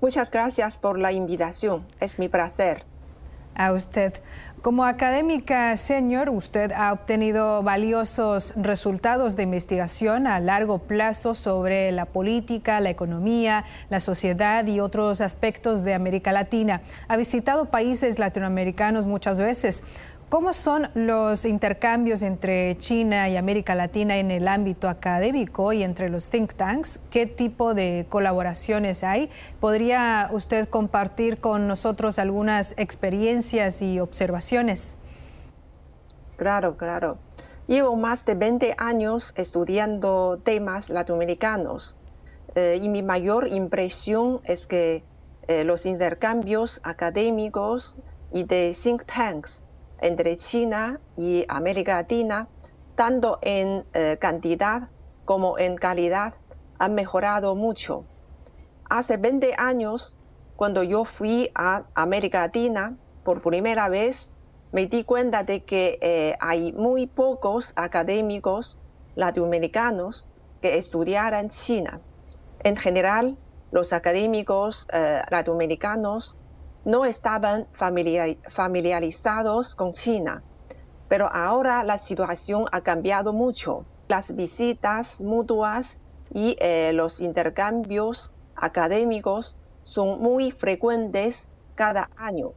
Muchas 0.04 0.30
gracias 0.30 0.78
por 0.78 1.00
la 1.00 1.14
invitación. 1.14 1.88
Es 2.02 2.20
mi 2.20 2.28
placer. 2.28 2.84
A 3.56 3.72
usted. 3.72 4.12
Como 4.62 4.84
académica 4.84 5.78
senior, 5.78 6.30
usted 6.30 6.74
ha 6.74 6.92
obtenido 6.92 7.64
valiosos 7.64 8.54
resultados 8.58 9.38
de 9.38 9.44
investigación 9.44 10.28
a 10.28 10.42
largo 10.42 10.80
plazo 10.80 11.36
sobre 11.36 11.94
la 11.94 12.06
política, 12.06 12.82
la 12.82 12.90
economía, 12.90 13.64
la 13.90 14.02
sociedad 14.02 14.68
y 14.68 14.82
otros 14.82 15.22
aspectos 15.22 15.86
de 15.86 15.94
América 15.94 16.34
Latina. 16.34 16.82
Ha 17.08 17.16
visitado 17.16 17.72
países 17.72 18.20
latinoamericanos 18.20 19.06
muchas 19.06 19.40
veces. 19.40 19.84
¿Cómo 20.34 20.52
son 20.52 20.90
los 20.96 21.46
intercambios 21.46 22.24
entre 22.24 22.76
China 22.80 23.30
y 23.30 23.38
América 23.38 23.76
Latina 23.76 24.18
en 24.18 24.32
el 24.32 24.48
ámbito 24.48 24.90
académico 24.90 25.74
y 25.74 25.84
entre 25.84 26.10
los 26.10 26.32
think 26.32 26.56
tanks? 26.56 27.00
¿Qué 27.12 27.28
tipo 27.28 27.76
de 27.76 28.08
colaboraciones 28.10 29.04
hay? 29.04 29.30
¿Podría 29.60 30.30
usted 30.32 30.68
compartir 30.68 31.40
con 31.40 31.68
nosotros 31.68 32.18
algunas 32.18 32.74
experiencias 32.80 33.84
y 33.84 34.00
observaciones? 34.00 34.98
Claro, 36.36 36.78
claro. 36.78 37.20
Llevo 37.68 37.96
más 37.96 38.26
de 38.26 38.34
20 38.34 38.74
años 38.80 39.34
estudiando 39.38 40.40
temas 40.44 40.90
latinoamericanos 40.90 41.96
eh, 42.56 42.80
y 42.82 42.90
mi 42.90 43.04
mayor 43.04 43.50
impresión 43.50 44.42
es 44.46 44.66
que 44.66 45.04
eh, 45.48 45.64
los 45.64 45.86
intercambios 45.86 46.82
académicos 46.84 48.00
y 48.32 48.46
de 48.46 48.76
think 48.76 49.04
tanks 49.06 49.63
entre 50.04 50.36
China 50.36 51.00
y 51.16 51.46
América 51.48 51.96
Latina, 51.96 52.48
tanto 52.96 53.40
en 53.42 53.86
eh, 53.94 54.18
cantidad 54.20 54.90
como 55.26 55.58
en 55.58 55.78
calidad, 55.78 56.34
han 56.78 56.94
mejorado 56.94 57.56
mucho. 57.56 58.04
Hace 58.90 59.18
20 59.18 59.56
años, 59.58 60.18
cuando 60.56 60.84
yo 60.84 61.06
fui 61.06 61.50
a 61.56 61.86
América 61.96 62.42
Latina 62.42 62.98
por 63.24 63.42
primera 63.42 63.88
vez, 63.88 64.34
me 64.74 64.88
di 64.88 65.06
cuenta 65.06 65.44
de 65.44 65.64
que 65.64 65.98
eh, 66.02 66.36
hay 66.40 66.74
muy 66.74 67.08
pocos 67.08 67.72
académicos 67.76 68.80
latinoamericanos 69.16 70.28
que 70.62 70.78
estudiaran 70.78 71.50
China. 71.50 72.02
En 72.64 72.76
general, 72.76 73.38
los 73.72 73.94
académicos 73.94 74.88
eh, 74.92 75.22
latinoamericanos 75.30 76.38
no 76.86 77.06
estaban 77.06 77.68
familiarizados 77.72 79.76
con 79.76 79.94
China, 79.94 80.44
pero 81.08 81.30
ahora 81.32 81.84
la 81.84 81.98
situación 81.98 82.66
ha 82.72 82.82
cambiado 82.82 83.34
mucho. 83.34 83.86
Las 84.08 84.36
visitas 84.36 85.22
mutuas 85.22 86.00
y 86.30 86.58
eh, 86.60 86.92
los 86.94 87.22
intercambios 87.22 88.34
académicos 88.56 89.56
son 89.82 90.22
muy 90.22 90.52
frecuentes 90.52 91.50
cada 91.76 92.10
año. 92.16 92.54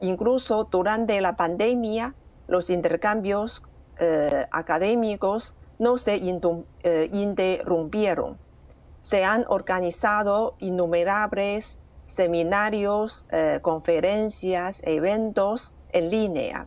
Incluso 0.00 0.64
durante 0.64 1.20
la 1.20 1.36
pandemia, 1.36 2.14
los 2.46 2.70
intercambios 2.70 3.62
eh, 3.98 4.46
académicos 4.50 5.56
no 5.78 5.98
se 5.98 6.16
eh, 6.16 7.10
interrumpieron. 7.12 8.38
Se 9.00 9.24
han 9.24 9.44
organizado 9.48 10.54
innumerables 10.58 11.80
seminarios, 12.04 13.26
eh, 13.30 13.60
conferencias, 13.62 14.82
eventos 14.84 15.72
en 15.90 16.10
línea. 16.10 16.66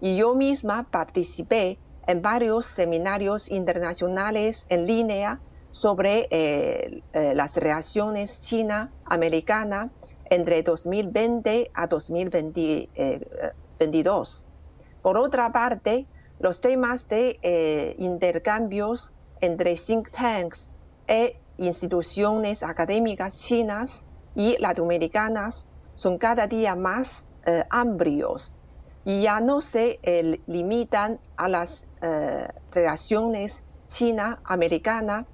Y 0.00 0.16
yo 0.16 0.34
misma 0.34 0.88
participé 0.90 1.78
en 2.06 2.22
varios 2.22 2.64
seminarios 2.66 3.50
internacionales 3.50 4.66
en 4.68 4.86
línea 4.86 5.40
sobre 5.70 6.28
eh, 6.30 7.02
eh, 7.12 7.34
las 7.34 7.56
relaciones 7.56 8.40
China-Americana 8.40 9.90
entre 10.24 10.62
2020 10.62 11.70
a 11.72 11.86
2022. 11.86 14.46
Por 15.02 15.16
otra 15.16 15.50
parte, 15.52 16.06
los 16.38 16.60
temas 16.60 17.08
de 17.08 17.96
intercambios 17.98 19.12
entre 19.40 19.74
think 19.76 20.10
tanks 20.10 20.70
e 21.06 21.38
instituciones 21.58 22.62
académicas 22.62 23.38
chinas 23.38 24.06
y 24.34 24.56
latinoamericanas 24.58 25.66
son 25.94 26.18
cada 26.18 26.46
día 26.46 26.74
más 26.74 27.28
eh, 27.46 27.64
amplios 27.70 28.58
y 29.04 29.22
ya 29.22 29.40
no 29.40 29.60
se 29.60 29.98
eh, 30.02 30.40
limitan 30.46 31.20
a 31.36 31.48
las 31.48 31.86
eh, 32.00 32.48
relaciones 32.70 33.64
China-Americana, 33.86 35.26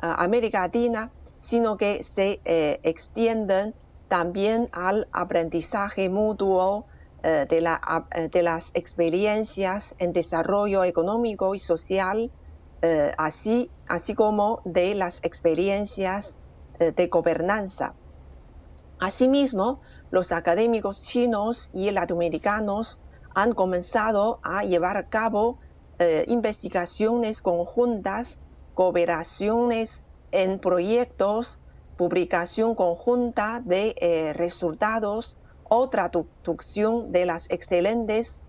América 0.00 0.62
Latina, 0.62 1.12
sino 1.38 1.76
que 1.76 2.02
se 2.02 2.40
extienden 2.82 3.74
también 4.08 4.68
al 4.72 5.06
aprendizaje 5.12 6.08
mutuo 6.10 6.86
de, 7.22 7.60
la, 7.60 8.06
de, 8.32 8.42
las 8.42 8.72
experiencias 8.74 9.94
en 9.98 10.12
desarrollo 10.12 10.82
económico 10.82 11.54
y 11.54 11.60
social, 11.60 12.32
así, 13.16 13.70
así 13.86 14.16
como 14.16 14.60
de 14.64 14.96
las 14.96 15.20
experiencias 15.22 16.36
eh, 16.36 16.45
de 16.78 17.06
gobernanza. 17.08 17.94
Asimismo, 18.98 19.80
los 20.10 20.32
académicos 20.32 21.02
chinos 21.02 21.70
y 21.74 21.90
latinoamericanos 21.90 23.00
han 23.34 23.52
comenzado 23.52 24.40
a 24.42 24.64
llevar 24.64 24.96
a 24.96 25.08
cabo 25.08 25.58
eh, 25.98 26.24
investigaciones 26.28 27.40
conjuntas, 27.42 28.40
cooperaciones 28.74 30.10
en 30.30 30.58
proyectos, 30.58 31.60
publicación 31.96 32.74
conjunta 32.74 33.60
de 33.64 33.94
eh, 33.98 34.32
resultados 34.34 35.38
o 35.64 35.88
traducción 35.88 37.12
de 37.12 37.26
las 37.26 37.50
excelentes 37.50 38.42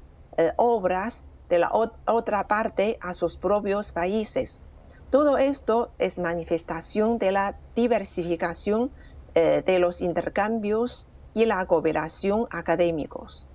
obras 0.57 1.25
de 1.49 1.59
la 1.59 1.71
otra 1.71 2.47
parte 2.47 2.97
a 3.01 3.13
sus 3.13 3.37
propios 3.37 3.91
países. 3.91 4.66
Todo 5.09 5.37
esto 5.37 5.93
es 5.97 6.19
manifestación 6.19 7.17
de 7.17 7.31
la 7.31 7.59
diversificación 7.75 8.93
eh, 9.33 9.63
de 9.65 9.79
los 9.79 10.01
intercambios 10.01 11.09
y 11.33 11.45
la 11.45 11.65
cooperación 11.65 12.47
académicos. 12.49 13.49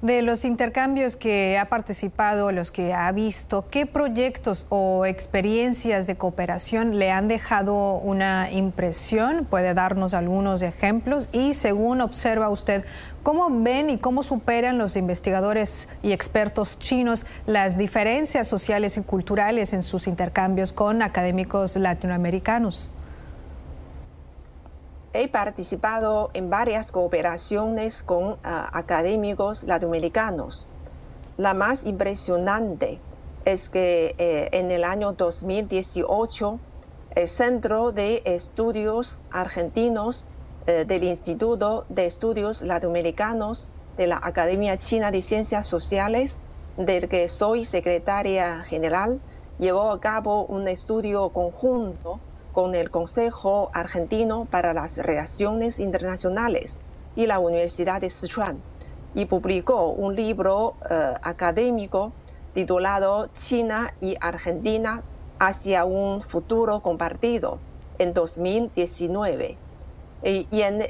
De 0.00 0.22
los 0.22 0.44
intercambios 0.44 1.16
que 1.16 1.58
ha 1.58 1.64
participado, 1.64 2.52
los 2.52 2.70
que 2.70 2.94
ha 2.94 3.10
visto, 3.10 3.64
¿qué 3.68 3.84
proyectos 3.84 4.64
o 4.68 5.04
experiencias 5.04 6.06
de 6.06 6.16
cooperación 6.16 7.00
le 7.00 7.10
han 7.10 7.26
dejado 7.26 7.94
una 7.94 8.48
impresión? 8.52 9.44
¿Puede 9.44 9.74
darnos 9.74 10.14
algunos 10.14 10.62
ejemplos? 10.62 11.28
Y 11.32 11.54
según 11.54 12.00
observa 12.00 12.48
usted, 12.48 12.84
¿cómo 13.24 13.48
ven 13.50 13.90
y 13.90 13.98
cómo 13.98 14.22
superan 14.22 14.78
los 14.78 14.94
investigadores 14.94 15.88
y 16.04 16.12
expertos 16.12 16.78
chinos 16.78 17.26
las 17.46 17.76
diferencias 17.76 18.46
sociales 18.46 18.96
y 18.98 19.00
culturales 19.00 19.72
en 19.72 19.82
sus 19.82 20.06
intercambios 20.06 20.72
con 20.72 21.02
académicos 21.02 21.74
latinoamericanos? 21.74 22.92
He 25.14 25.28
participado 25.28 26.30
en 26.34 26.50
varias 26.50 26.92
cooperaciones 26.92 28.02
con 28.02 28.36
ah, 28.44 28.68
académicos 28.72 29.64
latinoamericanos. 29.64 30.66
La 31.38 31.54
más 31.54 31.86
impresionante 31.86 33.00
es 33.46 33.70
que 33.70 34.14
eh, 34.18 34.48
en 34.52 34.70
el 34.70 34.84
año 34.84 35.12
2018 35.12 36.58
el 37.14 37.26
Centro 37.26 37.92
de 37.92 38.22
Estudios 38.26 39.22
Argentinos 39.30 40.26
eh, 40.66 40.84
del 40.86 41.04
Instituto 41.04 41.86
de 41.88 42.04
Estudios 42.04 42.60
Latinoamericanos 42.60 43.72
de 43.96 44.08
la 44.08 44.20
Academia 44.22 44.76
China 44.76 45.10
de 45.10 45.22
Ciencias 45.22 45.66
Sociales, 45.66 46.40
del 46.76 47.08
que 47.08 47.28
soy 47.28 47.64
secretaria 47.64 48.62
general, 48.64 49.20
llevó 49.58 49.90
a 49.90 50.00
cabo 50.00 50.44
un 50.44 50.68
estudio 50.68 51.30
conjunto 51.30 52.20
con 52.58 52.74
el 52.74 52.90
Consejo 52.90 53.70
Argentino 53.72 54.44
para 54.50 54.74
las 54.74 54.96
Relaciones 54.96 55.78
Internacionales 55.78 56.80
y 57.14 57.26
la 57.26 57.38
Universidad 57.38 58.00
de 58.00 58.10
Sichuan 58.10 58.60
y 59.14 59.26
publicó 59.26 59.90
un 59.90 60.16
libro 60.16 60.74
eh, 60.90 61.14
académico 61.22 62.10
titulado 62.54 63.28
China 63.32 63.94
y 64.00 64.16
Argentina 64.20 65.04
hacia 65.38 65.84
un 65.84 66.20
futuro 66.20 66.80
compartido 66.80 67.60
en 67.96 68.12
2019. 68.12 69.56
Y, 70.24 70.48
en, 70.50 70.82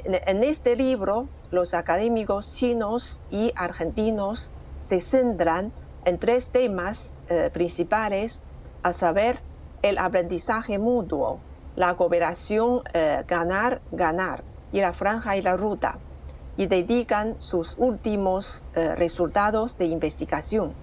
este 0.43 0.75
libro, 0.75 1.27
los 1.51 1.75
académicos 1.75 2.51
chinos 2.51 3.21
y 3.29 3.53
argentinos 3.55 4.51
se 4.79 4.99
centran 4.99 5.71
en 6.03 6.17
tres 6.17 6.49
temas 6.49 7.13
eh, 7.29 7.51
principales, 7.53 8.41
a 8.81 8.91
saber, 8.91 9.39
el 9.83 9.99
aprendizaje 9.99 10.77
mutuo, 10.77 11.39
la 11.79 11.95
cooperación 11.95 12.83
eh, 12.93 13.23
ganar-ganar 13.25 14.43
y 14.73 14.81
la 14.81 14.91
franja 14.91 15.37
y 15.37 15.41
la 15.41 15.55
ruta, 15.55 15.97
y 16.57 16.67
dedican 16.67 17.39
sus 17.39 17.77
últimos 17.77 18.65
eh, 18.75 18.95
resultados 18.95 19.77
de 19.77 19.85
investigación. 19.85 20.75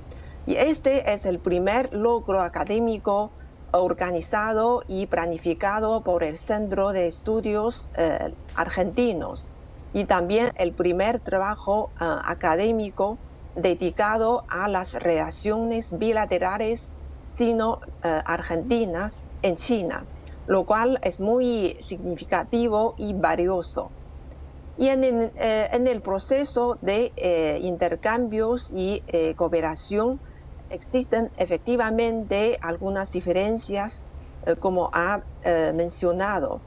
Y 0.46 0.56
este 0.56 1.12
es 1.12 1.26
el 1.26 1.38
primer 1.38 1.92
logro 1.92 2.40
académico 2.40 3.30
organizado 3.72 4.82
y 4.88 5.04
planificado 5.06 6.02
por 6.02 6.24
el 6.24 6.38
Centro 6.38 6.92
de 6.92 7.08
Estudios 7.08 7.90
eh, 7.98 8.32
Argentinos 8.54 9.50
y 9.92 10.06
también 10.06 10.50
el 10.56 10.72
primer 10.72 11.20
trabajo 11.20 11.90
académico 11.98 13.18
dedicado 13.54 14.44
a 14.48 14.66
las 14.68 14.94
relaciones 14.94 15.90
bilaterales 15.98 16.90
sino-argentinas 17.24 19.24
en 19.42 19.56
China 19.56 20.06
lo 20.46 20.64
cual 20.64 20.98
es 21.02 21.20
muy 21.20 21.76
significativo 21.80 22.94
y 22.98 23.12
valioso. 23.14 23.90
Y 24.78 24.88
en, 24.88 25.32
eh, 25.34 25.68
el 25.72 26.02
proceso 26.02 26.78
de 26.82 27.12
eh, 27.16 27.58
intercambios 27.62 28.70
y 28.70 29.02
eh, 29.06 29.34
cooperación 29.34 30.20
existen 30.68 31.30
efectivamente 31.36 32.58
algunas 32.60 33.10
diferencias, 33.12 34.02
como 34.60 34.90
ha 34.92 35.22
mencionado. 35.74 36.60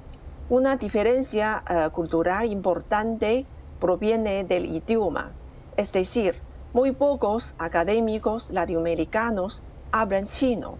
Una 0.49 0.75
diferencia 0.75 1.63
cultural 1.93 2.45
importante 2.45 3.45
proviene 3.79 4.43
del 4.43 4.65
idioma, 4.65 5.31
es 5.77 5.93
decir, 5.93 6.35
muy 6.73 6.91
pocos 6.91 7.55
académicos 7.57 8.49
latinoamericanos 8.49 9.63
hablan 9.91 10.25
chino 10.25 10.77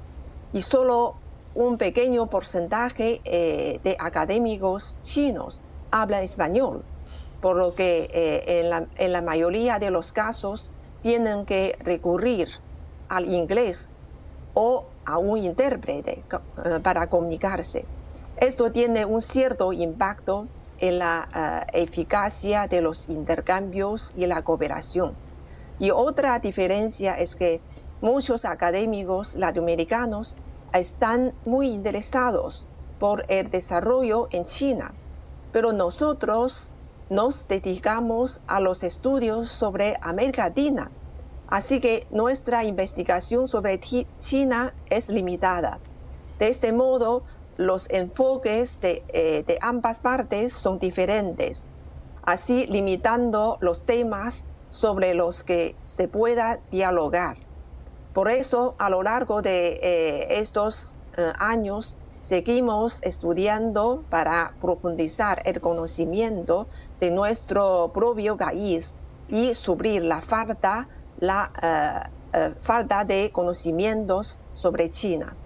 y 0.52 0.62
solo 0.62 1.16
un 1.56 1.78
pequeño 1.78 2.28
porcentaje 2.28 3.22
eh, 3.24 3.80
de 3.84 3.96
académicos 4.00 5.00
chinos 5.02 5.64
habla 5.92 6.22
español, 6.22 6.84
por 7.42 7.56
lo 7.56 7.74
que 7.74 8.08
eh, 8.12 8.88
en, 8.98 9.12
la, 9.12 9.22
mayoría 9.22 9.80
de 9.80 9.90
los 9.90 10.14
casos 10.14 10.72
tienen 11.02 11.46
que 11.46 11.78
recurrir 11.80 12.50
al 13.08 13.26
inglés 13.26 13.90
o 14.54 14.86
a 15.06 15.18
un 15.18 15.40
intérprete 15.40 16.24
eh, 16.66 16.80
para 16.84 17.08
comunicarse. 17.08 17.86
Esto 18.38 18.72
tiene 18.72 19.06
un 19.06 19.22
cierto 19.22 19.74
impacto 19.74 20.48
en 20.78 21.00
la 21.00 21.66
eficacia 21.74 22.68
de 22.68 22.80
los 22.80 23.10
intercambios 23.10 24.14
y 24.16 24.26
la 24.28 24.44
cooperación. 24.44 25.14
Y 25.78 25.92
otra 25.92 26.40
diferencia 26.40 27.16
es 27.16 27.36
que 27.36 27.60
muchos 28.00 28.46
académicos 28.46 29.36
latinoamericanos 29.36 30.38
están 30.78 31.34
muy 31.46 31.70
interesados 31.70 32.68
por 33.00 33.26
el 33.30 33.50
desarrollo 33.50 34.28
en 34.32 34.44
China, 34.44 34.94
pero 35.52 35.74
nosotros 35.74 36.72
nos 37.10 37.48
dedicamos 37.48 38.42
a 38.46 38.60
los 38.60 38.84
estudios 38.84 39.50
sobre 39.50 39.98
América 40.02 40.48
Latina, 40.48 40.92
así 41.48 41.80
que 41.80 42.06
nuestra 42.12 42.64
investigación 42.64 43.48
sobre 43.48 43.80
China 44.18 44.74
es 44.90 45.10
limitada. 45.10 45.80
De 46.38 46.50
este 46.50 46.72
modo, 46.72 47.24
los 47.58 47.90
enfoques 47.90 48.80
de, 48.80 49.04
eh, 49.10 49.44
de 49.46 49.58
ambas 49.62 50.00
partes 50.00 50.54
son 50.54 50.78
diferentes, 50.78 51.72
así 52.22 52.68
limitando 52.68 53.58
los 53.60 53.84
temas 53.84 54.46
sobre 54.70 55.14
los 55.16 55.44
que 55.44 55.76
se 55.84 56.08
pueda 56.08 56.60
dialogar. 56.70 57.49
Por 58.20 58.30
eso, 58.30 58.76
a 58.80 58.90
lo 58.90 59.02
largo 59.02 59.42
de 59.42 59.80
eh, 59.82 60.40
estos 60.42 60.98
eh, 61.16 61.32
años, 61.40 61.96
seguimos 62.20 63.00
estudiando 63.02 64.04
para 64.10 64.58
profundizar 64.60 65.42
el 65.46 65.62
conocimiento 65.62 66.68
de 67.00 67.12
nuestro 67.12 67.94
propio 67.94 68.36
país 68.36 68.98
y 69.26 69.54
suplir 69.54 70.04
la 70.04 70.20
falta, 70.20 70.90
la 71.16 71.50
eh, 72.34 72.56
falta 72.62 73.06
de 73.06 73.32
conocimientos 73.32 74.38
sobre 74.52 74.90
China. 74.90 75.38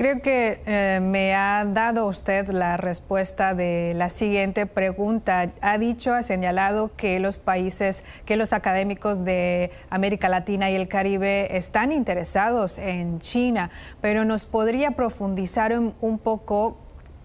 Creo 0.00 0.22
que 0.22 0.62
eh, 0.64 0.98
me 1.02 1.34
ha 1.34 1.62
dado 1.66 2.06
usted 2.06 2.48
la 2.48 2.78
respuesta 2.78 3.52
de 3.52 3.92
la 3.94 4.08
siguiente 4.08 4.64
pregunta. 4.64 5.52
Ha 5.60 5.76
dicho, 5.76 6.14
ha 6.14 6.22
señalado 6.22 6.96
que 6.96 7.20
los 7.20 7.36
países, 7.36 8.02
que 8.24 8.36
los 8.36 8.54
académicos 8.54 9.26
de 9.26 9.72
América 9.90 10.30
Latina 10.30 10.70
y 10.70 10.74
el 10.74 10.88
Caribe 10.88 11.54
están 11.54 11.92
interesados 11.92 12.78
en 12.78 13.18
China, 13.18 13.70
pero 14.00 14.24
nos 14.24 14.46
podría 14.46 14.92
profundizar 14.92 15.78
un 15.78 16.18
poco 16.18 16.78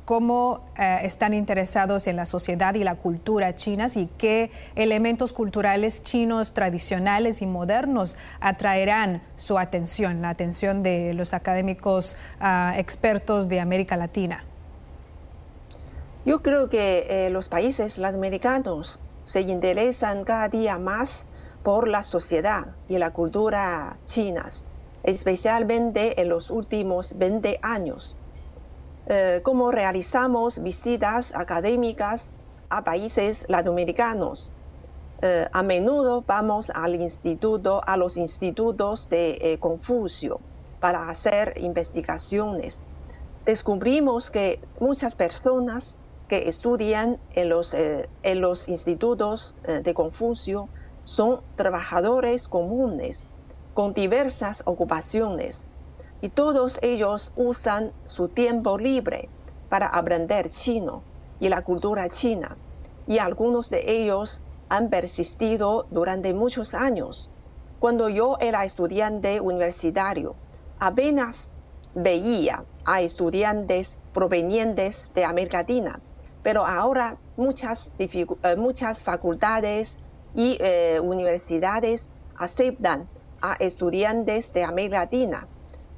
cómo 0.05 0.61
eh, 0.77 0.99
están 1.01 1.33
interesados 1.33 2.07
en 2.07 2.15
la 2.15 2.25
sociedad 2.25 2.75
y 2.75 2.83
la 2.83 2.95
cultura 2.95 3.55
chinas 3.55 3.97
y 3.97 4.07
qué 4.17 4.51
elementos 4.75 5.33
culturales 5.33 6.03
chinos 6.03 6.53
tradicionales 6.53 7.41
y 7.41 7.47
modernos 7.47 8.17
atraerán 8.39 9.23
su 9.35 9.57
atención, 9.57 10.21
la 10.21 10.29
atención 10.29 10.83
de 10.83 11.13
los 11.15 11.33
académicos 11.33 12.15
ah, 12.39 12.73
expertos 12.77 13.49
de 13.49 13.59
América 13.59 13.97
Latina. 13.97 14.45
Yo 16.23 16.41
creo 16.41 16.69
que 16.69 17.05
eh, 17.09 17.29
los 17.31 17.49
países 17.49 17.97
latinoamericanos 17.97 18.99
se 19.23 19.41
interesan 19.41 20.23
cada 20.23 20.49
día 20.49 20.77
más 20.77 21.27
por 21.63 21.87
la 21.87 22.03
sociedad 22.03 22.67
y 22.87 22.99
la 22.99 23.11
cultura 23.11 23.97
chinas, 24.05 24.65
especialmente 25.03 26.21
en 26.21 26.29
los 26.29 26.51
últimos 26.51 27.17
20 27.17 27.59
años 27.63 28.15
eh, 29.07 29.41
cómo 29.43 29.71
realizamos 29.71 30.63
visitas 30.63 31.35
académicas 31.35 32.29
a 32.69 32.83
países 32.83 33.45
latinoamericanos. 33.47 34.51
Eh, 35.21 35.47
a 35.51 35.61
menudo 35.61 36.23
vamos 36.25 36.71
al 36.71 36.95
instituto, 36.95 37.81
a 37.85 37.97
los 37.97 38.17
institutos 38.17 39.07
de 39.09 39.37
eh, 39.41 39.59
Confucio 39.59 40.39
para 40.79 41.07
hacer 41.07 41.53
investigaciones. 41.57 42.85
Descubrimos 43.45 44.31
que 44.31 44.59
muchas 44.79 45.15
personas 45.15 45.97
que 46.27 46.49
estudian 46.49 47.19
en 47.35 47.49
los, 47.49 47.75
en 47.75 48.41
los 48.41 48.67
institutos 48.67 49.55
de 49.63 49.93
Confucio 49.93 50.69
son 51.03 51.41
trabajadores 51.55 52.47
comunes 52.47 53.27
con 53.75 53.93
diversas 53.93 54.63
ocupaciones 54.65 55.69
y 56.25 56.29
todos 56.29 56.79
ellos 56.81 57.33
usan 57.35 57.93
su 58.03 58.29
tiempo 58.29 58.79
libre 58.79 59.29
para 59.69 59.85
aprender 59.85 60.49
chino 60.49 61.03
y 61.39 61.49
la 61.49 61.61
cultura 61.61 62.09
china 62.09 62.57
y 63.05 63.19
algunos 63.19 63.69
de 63.69 63.83
ellos 63.85 64.41
han 64.67 64.89
persistido 64.89 65.85
durante 65.91 66.33
muchos 66.33 66.73
años. 66.73 67.29
Cuando 67.77 68.09
yo 68.09 68.37
era 68.39 68.65
estudiante 68.65 69.39
universitario, 69.39 70.35
apenas 70.79 71.53
veía 71.93 72.65
a 72.85 73.01
estudiantes 73.01 73.99
provenientes 74.11 75.11
de 75.13 75.25
América 75.25 75.59
Latina, 75.59 75.99
pero 76.41 76.65
ahora 76.65 77.19
muchas, 77.35 77.93
eh, 77.99 78.55
muchas 78.57 79.03
facultades 79.03 79.99
y 80.33 80.57
eh, 80.59 80.99
universidades 81.03 82.09
aceptan 82.35 83.07
a 83.41 83.53
estudiantes 83.59 84.51
de 84.53 84.63
América 84.63 85.01
Latina. 85.01 85.47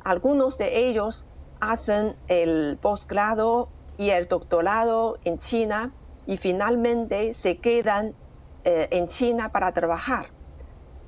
Algunos 0.07 0.57
de 0.57 0.87
ellos 0.87 1.25
hacen 1.59 2.15
el 2.27 2.79
posgrado 2.81 3.67
y 3.97 4.11
el 4.11 4.29
doctorado 4.29 5.17
en 5.25 5.37
China 5.37 5.93
y 6.25 6.37
finalmente 6.37 7.33
se 7.33 7.59
quedan 7.59 8.15
eh, 8.63 8.87
en 8.91 9.07
China 9.07 9.49
para 9.49 9.73
trabajar. 9.73 10.31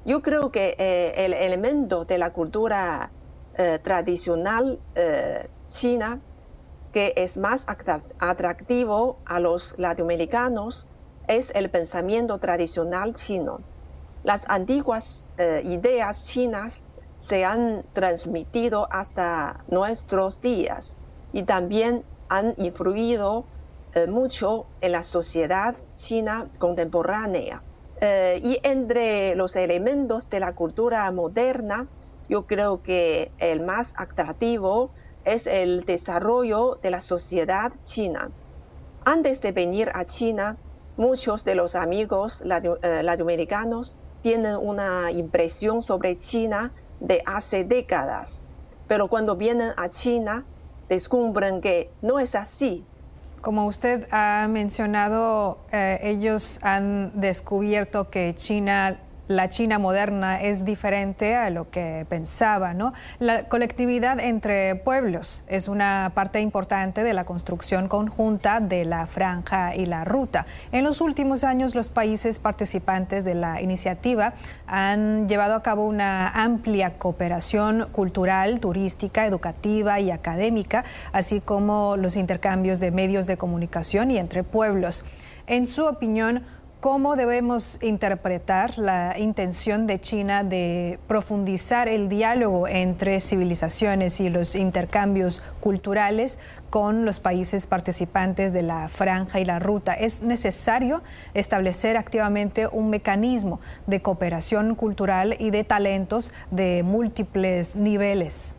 Yo 0.04 0.22
creo 0.22 0.52
que 0.52 0.76
eh, 0.78 1.14
el 1.16 1.34
elemento 1.34 2.04
de 2.04 2.18
la 2.18 2.32
cultura 2.32 3.14
eh, 3.54 3.80
tradicional 3.82 4.82
china 5.70 6.20
que 6.92 7.14
es 7.16 7.38
más 7.38 7.66
atractivo 8.20 9.22
a 9.26 9.40
los 9.40 9.76
latinoamericanos 9.78 10.90
es 11.26 11.52
el 11.56 11.72
pensamiento 11.72 12.38
tradicional 12.40 13.14
chino. 13.14 13.60
Las 14.24 14.44
antiguas 14.50 15.24
ideas 15.64 16.26
chinas 16.26 16.84
se 17.20 17.44
han 17.44 17.84
transmitido 17.94 18.88
hasta 18.90 19.66
nuestros 19.68 20.42
días 20.42 20.96
y 21.34 21.44
también 21.44 22.06
han 22.30 22.56
influido 22.58 23.46
eh, 23.94 24.08
mucho 24.08 24.68
en 24.80 24.94
la 24.94 25.04
sociedad 25.04 25.76
china 25.94 26.50
contemporánea. 26.58 27.62
Eh, 28.00 28.40
y 28.42 28.60
entre 28.64 29.36
los 29.36 29.58
elementos 29.58 30.30
de 30.30 30.40
la 30.40 30.54
cultura 30.54 31.12
moderna, 31.12 31.88
yo 32.30 32.46
creo 32.46 32.82
que 32.82 33.34
el 33.38 33.66
más 33.66 33.94
atractivo 33.98 34.92
es 35.26 35.46
el 35.46 35.84
desarrollo 35.84 36.80
de 36.82 36.92
la 36.92 37.02
sociedad 37.02 37.74
china. 37.82 38.32
Antes 39.04 39.42
de 39.42 39.52
venir 39.52 39.92
a 39.94 40.06
China, 40.06 40.56
muchos 40.96 41.44
de 41.44 41.56
los 41.56 41.76
amigos 41.76 42.42
eh, 42.42 43.04
latinoamericanos 43.04 43.98
tienen 44.22 44.56
una 44.56 45.12
impresión 45.12 45.82
sobre 45.82 46.16
China 46.16 46.74
de 47.00 47.22
hace 47.26 47.64
décadas, 47.64 48.46
pero 48.88 49.08
cuando 49.08 49.36
vienen 49.36 49.72
a 49.78 49.90
China 49.90 50.46
descubren 50.88 51.62
que 51.62 51.92
no 52.02 52.20
es 52.20 52.36
así. 52.36 52.86
Como 53.42 53.68
usted 53.68 54.08
ha 54.12 54.48
mencionado, 54.50 55.60
eh, 55.72 56.00
ellos 56.04 56.60
han 56.62 57.12
descubierto 57.20 58.10
que 58.10 58.36
China 58.36 59.00
la 59.30 59.48
China 59.48 59.78
moderna 59.78 60.42
es 60.42 60.65
diferente 60.65 61.36
a 61.36 61.52
lo 61.52 61.70
que 61.70 62.06
pensaba. 62.10 62.74
¿no? 62.74 62.94
La 63.20 63.44
colectividad 63.44 64.20
entre 64.20 64.74
pueblos 64.76 65.46
es 65.48 65.68
una 65.68 66.12
parte 66.15 66.42
importante 66.42 67.04
de 67.04 67.13
la 67.13 67.26
construcción 67.26 67.88
conjunta 67.88 68.60
de 68.60 68.86
la 68.86 69.06
franja 69.06 69.76
y 69.76 69.86
la 69.86 70.04
ruta. 70.04 70.48
En 70.72 70.84
los 70.84 71.00
últimos 71.00 71.44
años, 71.44 71.76
los 71.76 71.89
países 71.89 72.39
participantes 72.39 73.24
de 73.24 73.36
la 73.36 73.62
iniciativa 73.62 74.34
han 74.65 75.30
llevado 75.30 75.54
a 75.54 75.62
cabo 75.62 75.86
una 75.86 76.30
amplia 76.30 76.98
cooperación 76.98 77.88
cultural, 77.92 78.60
turística, 78.60 79.28
educativa 79.28 80.00
y 80.00 80.10
académica, 80.10 80.86
así 81.12 81.39
como 81.39 81.98
los 81.98 82.15
intercambios 82.15 82.80
de 82.80 82.89
medios 82.89 83.28
de 83.28 83.38
comunicación 83.38 84.10
y 84.10 84.18
entre 84.18 84.44
pueblos. 84.44 85.06
En 85.46 85.68
su 85.68 85.86
opinión, 85.86 86.44
¿Cómo 86.80 87.18
debemos 87.18 87.78
interpretar 87.82 88.78
la 88.78 89.20
intención 89.20 89.86
de 89.86 90.00
China 90.00 90.46
de 90.46 90.98
profundizar 91.10 91.89
el 91.89 92.08
diálogo 92.08 92.70
entre 92.70 93.20
civilizaciones 93.20 94.22
y 94.22 94.30
los 94.30 94.56
intercambios 94.56 95.44
culturales 95.60 96.39
con 96.70 97.04
los 97.04 97.20
países 97.20 97.68
participantes 97.68 98.54
de 98.54 98.62
la 98.62 98.88
franja 98.88 99.42
y 99.42 99.46
la 99.46 99.60
ruta? 99.60 99.94
¿Es 99.94 100.22
necesario 100.22 101.04
establecer 101.34 101.98
activamente 101.98 102.65
un 102.72 102.89
mecanismo 102.89 103.60
de 103.86 104.02
cooperación 104.02 104.74
cultural 104.76 105.36
y 105.38 105.52
de 105.52 105.65
talentos 105.65 106.32
de 106.50 106.84
múltiples 106.84 107.76
niveles? 107.76 108.56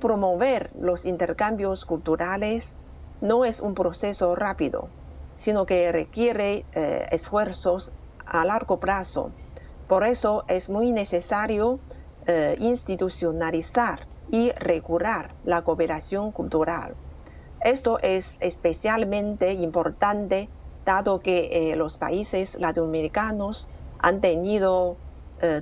Promover 0.00 0.72
los 0.80 1.06
intercambios 1.06 1.86
culturales 1.86 2.74
no 3.20 3.44
es 3.44 3.60
un 3.60 3.74
proceso 3.74 4.34
rápido 4.34 4.88
sino 5.36 5.66
que 5.66 5.92
requiere 5.92 6.64
eh, 6.72 7.06
esfuerzos 7.12 7.92
a 8.24 8.44
largo 8.44 8.80
plazo. 8.80 9.30
Por 9.86 10.04
eso 10.04 10.44
es 10.48 10.68
muy 10.68 10.90
necesario 10.90 11.78
eh, 12.26 12.56
institucionalizar 12.58 14.08
y 14.30 14.50
regular 14.52 15.34
la 15.44 15.62
cooperación 15.62 16.32
cultural. 16.32 16.96
Esto 17.60 17.98
es 18.02 18.38
especialmente 18.40 19.52
importante 19.52 20.48
dado 20.84 21.20
que 21.20 21.70
eh, 21.70 21.76
los 21.76 21.98
países 21.98 22.58
latinoamericanos 22.58 23.68
han 24.00 24.20
tenido 24.20 24.96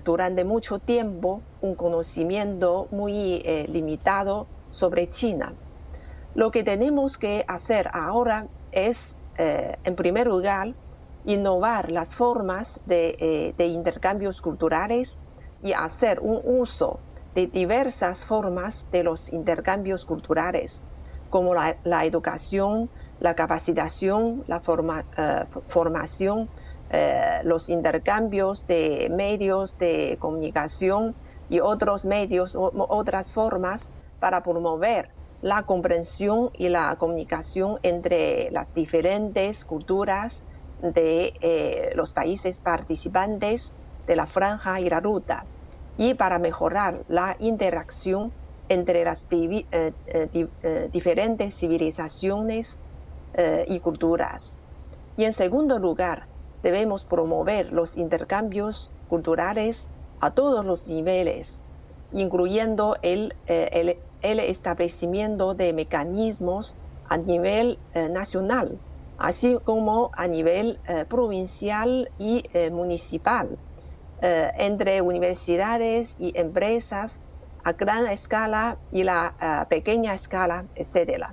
durante 0.05 0.45
mucho 0.45 0.79
tiempo 0.79 1.41
un 1.61 1.75
conocimiento 1.75 2.87
muy 2.93 3.43
limitado 3.67 4.47
sobre 4.71 5.09
China. 5.09 5.53
Lo 6.37 6.53
que 6.53 6.63
tenemos 6.63 7.19
que 7.19 7.45
hacer 7.49 7.89
ahora 7.93 8.47
es 8.71 9.17
eh, 9.37 9.77
en 9.85 9.97
primer 9.97 10.27
lugar, 10.27 10.75
innovar 11.25 11.91
las 11.91 12.15
formas 12.15 12.81
de, 12.87 13.17
eh, 13.59 13.67
intercambios 13.67 14.41
culturales 14.41 15.19
y 15.63 15.73
hacer 15.73 16.21
un 16.21 16.41
uso 16.45 17.01
de 17.35 17.47
diversas 17.47 18.25
formas 18.25 18.87
de 18.93 19.03
los 19.03 19.33
intercambios 19.33 20.05
culturales, 20.05 20.83
como 21.31 21.55
la, 21.55 22.05
educación, 22.05 22.91
la 23.19 23.35
capacitación, 23.35 24.45
la 24.47 24.59
eh, 24.59 25.45
formación, 25.67 26.49
los 27.43 27.69
intercambios 27.71 28.67
de 28.69 29.11
medios 29.11 29.79
de 29.79 30.17
comunicación 30.21 31.17
y 31.49 31.59
otros 31.59 32.05
medios, 32.05 32.55
o, 32.55 32.71
otras 32.89 33.33
formas 33.33 33.91
para 34.21 34.43
promover 34.43 35.14
la 35.45 35.65
comprensión 35.65 36.49
y 36.55 36.71
la 36.71 36.97
comunicación 36.97 37.79
entre 37.83 38.51
las 38.51 38.73
diferentes 38.73 39.67
culturas 39.67 40.47
de 40.79 41.35
eh, 41.43 41.93
los 41.97 42.15
países 42.15 42.61
participantes 42.61 43.75
de 44.07 44.17
la 44.17 44.27
franja 44.27 44.81
y 44.81 44.89
la 44.89 45.01
ruta 45.01 45.47
y 45.99 46.15
para 46.15 46.39
mejorar 46.39 47.05
la 47.09 47.37
interacción 47.41 48.33
entre 48.69 49.05
las 49.05 49.27
eh, 49.31 49.93
eh, 50.07 50.89
diferentes 50.91 51.55
civilizaciones 51.59 52.83
y 53.67 53.81
culturas. 53.81 54.61
Y 55.17 55.25
en 55.25 55.35
segundo 55.35 55.79
lugar, 55.79 56.29
debemos 56.63 57.05
promover 57.05 57.71
los 57.71 57.99
intercambios 57.99 58.93
culturales 59.09 59.91
a 60.21 60.31
todos 60.31 60.65
los 60.65 60.87
niveles, 60.87 61.65
incluyendo 62.13 62.97
el, 63.03 63.35
el 63.47 63.99
el 64.25 64.41
establecimiento 64.41 65.55
de 65.55 65.75
mecanismos 65.75 66.79
a 67.05 67.19
nivel 67.19 67.79
eh, 67.93 68.09
nacional, 68.09 68.81
así 69.19 69.59
como 69.65 70.11
a 70.17 70.27
nivel 70.27 70.81
eh, 70.87 71.05
provincial 71.05 72.11
y 72.19 72.43
eh, 72.53 72.71
municipal, 72.71 73.59
entre 74.21 75.03
universidades 75.03 76.15
y 76.17 76.33
empresas 76.39 77.23
a 77.63 77.75
gran 77.75 78.07
escala 78.07 78.79
y 78.89 79.03
la 79.03 79.67
pequeña 79.69 80.15
escala, 80.15 80.67
etc. 80.75 81.27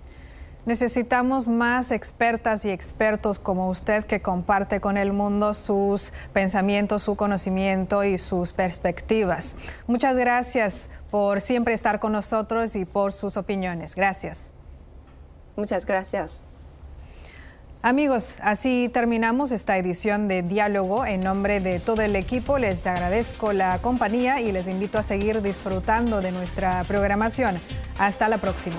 Necesitamos 0.66 1.48
más 1.48 1.92
expertas 1.92 2.66
y 2.66 2.70
expertos 2.70 3.40
como 3.40 3.70
usted 3.70 4.06
que 4.06 4.22
comparte 4.22 4.80
con 4.80 4.96
el 4.96 5.12
mundo 5.12 5.56
sus 5.56 6.14
pensamientos, 6.34 7.02
su 7.02 7.16
conocimiento 7.16 8.04
y 8.04 8.20
sus 8.20 8.54
perspectivas. 8.54 9.56
Muchas 9.88 10.18
gracias 10.18 10.92
por 11.10 11.42
siempre 11.42 11.74
estar 11.74 12.00
con 12.00 12.12
nosotros 12.12 12.76
y 12.76 12.86
por 12.86 13.12
sus 13.12 13.38
opiniones. 13.38 13.96
Gracias. 13.96 14.54
Muchas 15.56 15.86
gracias. 15.86 16.44
Amigos, 17.84 18.38
así 18.44 18.92
terminamos 18.94 19.52
esta 19.52 19.76
edición 19.76 20.28
de 20.28 20.44
Diálogo. 20.44 21.04
En 21.04 21.22
nombre 21.22 21.60
de 21.60 21.80
todo 21.80 22.04
el 22.04 22.16
equipo 22.16 22.60
les 22.60 22.86
agradezco 22.86 23.54
la 23.54 23.80
compañía 23.80 24.40
y 24.40 24.52
les 24.52 24.68
invito 24.68 25.00
a 25.00 25.04
seguir 25.04 25.42
disfrutando 25.42 26.22
de 26.22 26.32
nuestra 26.32 26.84
programación. 26.84 27.60
Hasta 27.98 28.30
la 28.30 28.38
próxima. 28.38 28.78